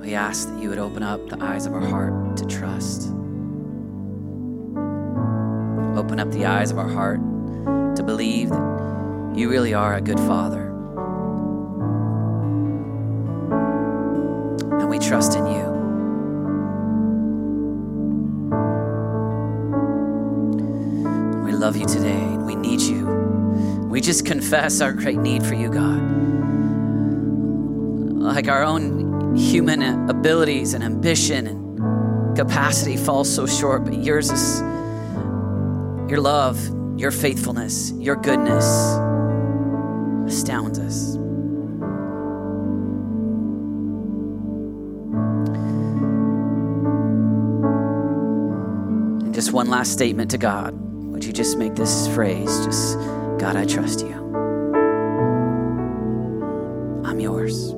we 0.00 0.14
ask 0.14 0.48
that 0.48 0.62
you 0.62 0.68
would 0.68 0.78
open 0.78 1.02
up 1.02 1.28
the 1.28 1.42
eyes 1.42 1.66
of 1.66 1.74
our 1.74 1.84
heart 1.84 2.36
to 2.36 2.46
trust. 2.46 3.08
Open 5.96 6.20
up 6.20 6.30
the 6.30 6.46
eyes 6.46 6.70
of 6.70 6.78
our 6.78 6.88
heart 6.88 7.20
to 7.96 8.02
believe 8.02 8.50
that 8.50 9.32
you 9.34 9.50
really 9.50 9.74
are 9.74 9.96
a 9.96 10.00
good 10.00 10.20
father. 10.20 10.68
And 14.80 14.88
we 14.88 14.98
trust 14.98 15.36
in 15.36 15.46
you. 15.46 15.78
We 21.44 21.52
love 21.52 21.76
you 21.76 21.86
today 21.86 22.38
we 22.48 22.54
need 22.54 22.80
you. 22.80 23.04
We 23.90 24.00
just 24.00 24.24
confess 24.24 24.80
our 24.80 24.92
great 24.92 25.18
need 25.18 25.44
for 25.44 25.52
you, 25.52 25.68
God. 25.68 26.00
Like 28.22 28.48
our 28.48 28.62
own 28.62 29.07
human 29.36 30.08
abilities 30.08 30.74
and 30.74 30.82
ambition 30.82 31.46
and 31.46 32.36
capacity 32.36 32.96
fall 32.96 33.24
so 33.24 33.46
short, 33.46 33.84
but 33.84 34.02
yours 34.02 34.30
is 34.30 34.60
your 36.10 36.20
love, 36.20 36.58
your 36.98 37.10
faithfulness, 37.10 37.92
your 37.92 38.16
goodness 38.16 38.64
astounds 40.26 40.78
us. 40.78 41.14
And 49.24 49.34
just 49.34 49.52
one 49.52 49.68
last 49.68 49.92
statement 49.92 50.30
to 50.30 50.38
God. 50.38 50.74
Would 51.12 51.24
you 51.24 51.32
just 51.32 51.58
make 51.58 51.74
this 51.74 52.08
phrase 52.14 52.64
just, 52.64 52.96
God, 53.38 53.56
I 53.56 53.64
trust 53.64 54.00
you. 54.00 54.14
I'm 57.04 57.20
yours. 57.20 57.77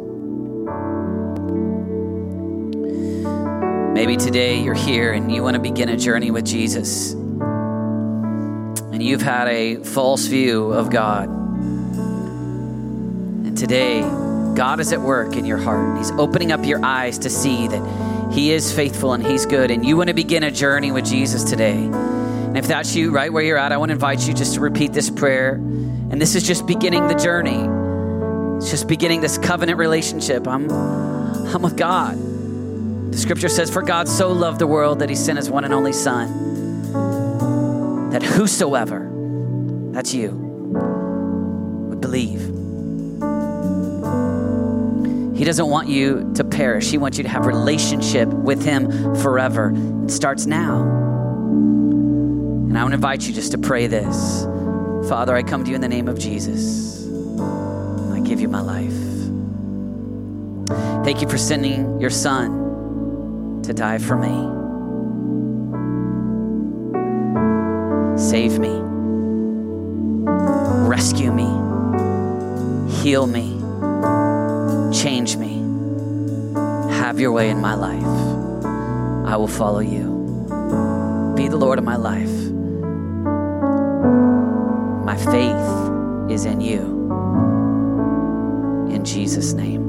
Maybe 4.00 4.16
today 4.16 4.62
you're 4.62 4.72
here 4.72 5.12
and 5.12 5.30
you 5.30 5.42
want 5.42 5.56
to 5.56 5.60
begin 5.60 5.90
a 5.90 5.96
journey 5.98 6.30
with 6.30 6.46
Jesus. 6.46 7.12
And 7.12 9.02
you've 9.02 9.20
had 9.20 9.46
a 9.46 9.76
false 9.84 10.24
view 10.24 10.72
of 10.72 10.88
God. 10.88 11.28
And 13.44 13.58
today, 13.58 14.00
God 14.56 14.80
is 14.80 14.94
at 14.94 15.02
work 15.02 15.36
in 15.36 15.44
your 15.44 15.58
heart. 15.58 15.98
He's 15.98 16.10
opening 16.12 16.50
up 16.50 16.64
your 16.64 16.82
eyes 16.82 17.18
to 17.18 17.28
see 17.28 17.68
that 17.68 18.32
He 18.32 18.52
is 18.52 18.72
faithful 18.72 19.12
and 19.12 19.22
He's 19.22 19.44
good. 19.44 19.70
And 19.70 19.84
you 19.84 19.98
want 19.98 20.08
to 20.08 20.14
begin 20.14 20.44
a 20.44 20.50
journey 20.50 20.92
with 20.92 21.04
Jesus 21.04 21.44
today. 21.44 21.76
And 21.76 22.56
if 22.56 22.66
that's 22.68 22.96
you, 22.96 23.10
right 23.10 23.30
where 23.30 23.42
you're 23.42 23.58
at, 23.58 23.70
I 23.70 23.76
want 23.76 23.90
to 23.90 23.96
invite 23.96 24.26
you 24.26 24.32
just 24.32 24.54
to 24.54 24.60
repeat 24.60 24.94
this 24.94 25.10
prayer. 25.10 25.56
And 25.56 26.18
this 26.18 26.34
is 26.34 26.42
just 26.46 26.66
beginning 26.66 27.06
the 27.08 27.16
journey. 27.16 27.66
It's 28.56 28.70
just 28.70 28.88
beginning 28.88 29.20
this 29.20 29.36
covenant 29.36 29.76
relationship. 29.76 30.48
I'm, 30.48 30.70
I'm 30.70 31.60
with 31.60 31.76
God. 31.76 32.29
The 33.10 33.18
scripture 33.18 33.48
says, 33.48 33.70
For 33.70 33.82
God 33.82 34.08
so 34.08 34.30
loved 34.30 34.60
the 34.60 34.68
world 34.68 35.00
that 35.00 35.08
he 35.08 35.16
sent 35.16 35.36
his 35.36 35.50
one 35.50 35.64
and 35.64 35.74
only 35.74 35.92
Son, 35.92 36.90
that 38.10 38.22
whosoever, 38.22 39.10
that's 39.90 40.14
you, 40.14 40.30
would 41.88 42.00
believe. 42.00 42.40
He 45.36 45.44
doesn't 45.44 45.66
want 45.66 45.88
you 45.88 46.30
to 46.36 46.44
perish. 46.44 46.88
He 46.90 46.98
wants 46.98 47.18
you 47.18 47.24
to 47.24 47.30
have 47.30 47.46
relationship 47.46 48.28
with 48.28 48.62
him 48.62 49.16
forever. 49.16 49.72
It 50.04 50.10
starts 50.10 50.46
now. 50.46 50.82
And 50.82 52.78
I 52.78 52.82
want 52.82 52.92
to 52.92 52.96
invite 52.96 53.26
you 53.26 53.32
just 53.32 53.50
to 53.52 53.58
pray 53.58 53.88
this. 53.88 54.44
Father, 55.08 55.34
I 55.34 55.42
come 55.42 55.64
to 55.64 55.70
you 55.70 55.74
in 55.74 55.80
the 55.80 55.88
name 55.88 56.06
of 56.06 56.16
Jesus. 56.16 57.08
I 58.12 58.20
give 58.20 58.40
you 58.40 58.48
my 58.48 58.60
life. 58.60 58.92
Thank 61.04 61.22
you 61.22 61.28
for 61.28 61.38
sending 61.38 62.00
your 62.00 62.10
son 62.10 62.59
to 63.70 63.74
die 63.74 63.98
for 63.98 64.16
me. 64.16 64.34
Save 68.18 68.58
me, 68.58 68.80
rescue 70.88 71.30
me, 71.32 71.48
heal 73.00 73.28
me, 73.28 73.46
change 74.92 75.36
me. 75.36 75.58
Have 76.98 77.20
your 77.20 77.30
way 77.30 77.48
in 77.48 77.60
my 77.60 77.74
life. 77.74 78.02
I 79.28 79.36
will 79.36 79.46
follow 79.46 79.78
you. 79.78 80.04
Be 81.36 81.46
the 81.46 81.56
Lord 81.56 81.78
of 81.78 81.84
my 81.84 81.96
life. 81.96 82.36
My 85.04 85.16
faith 85.16 86.30
is 86.30 86.44
in 86.44 86.60
you. 86.60 86.80
In 88.92 89.04
Jesus' 89.04 89.52
name. 89.52 89.79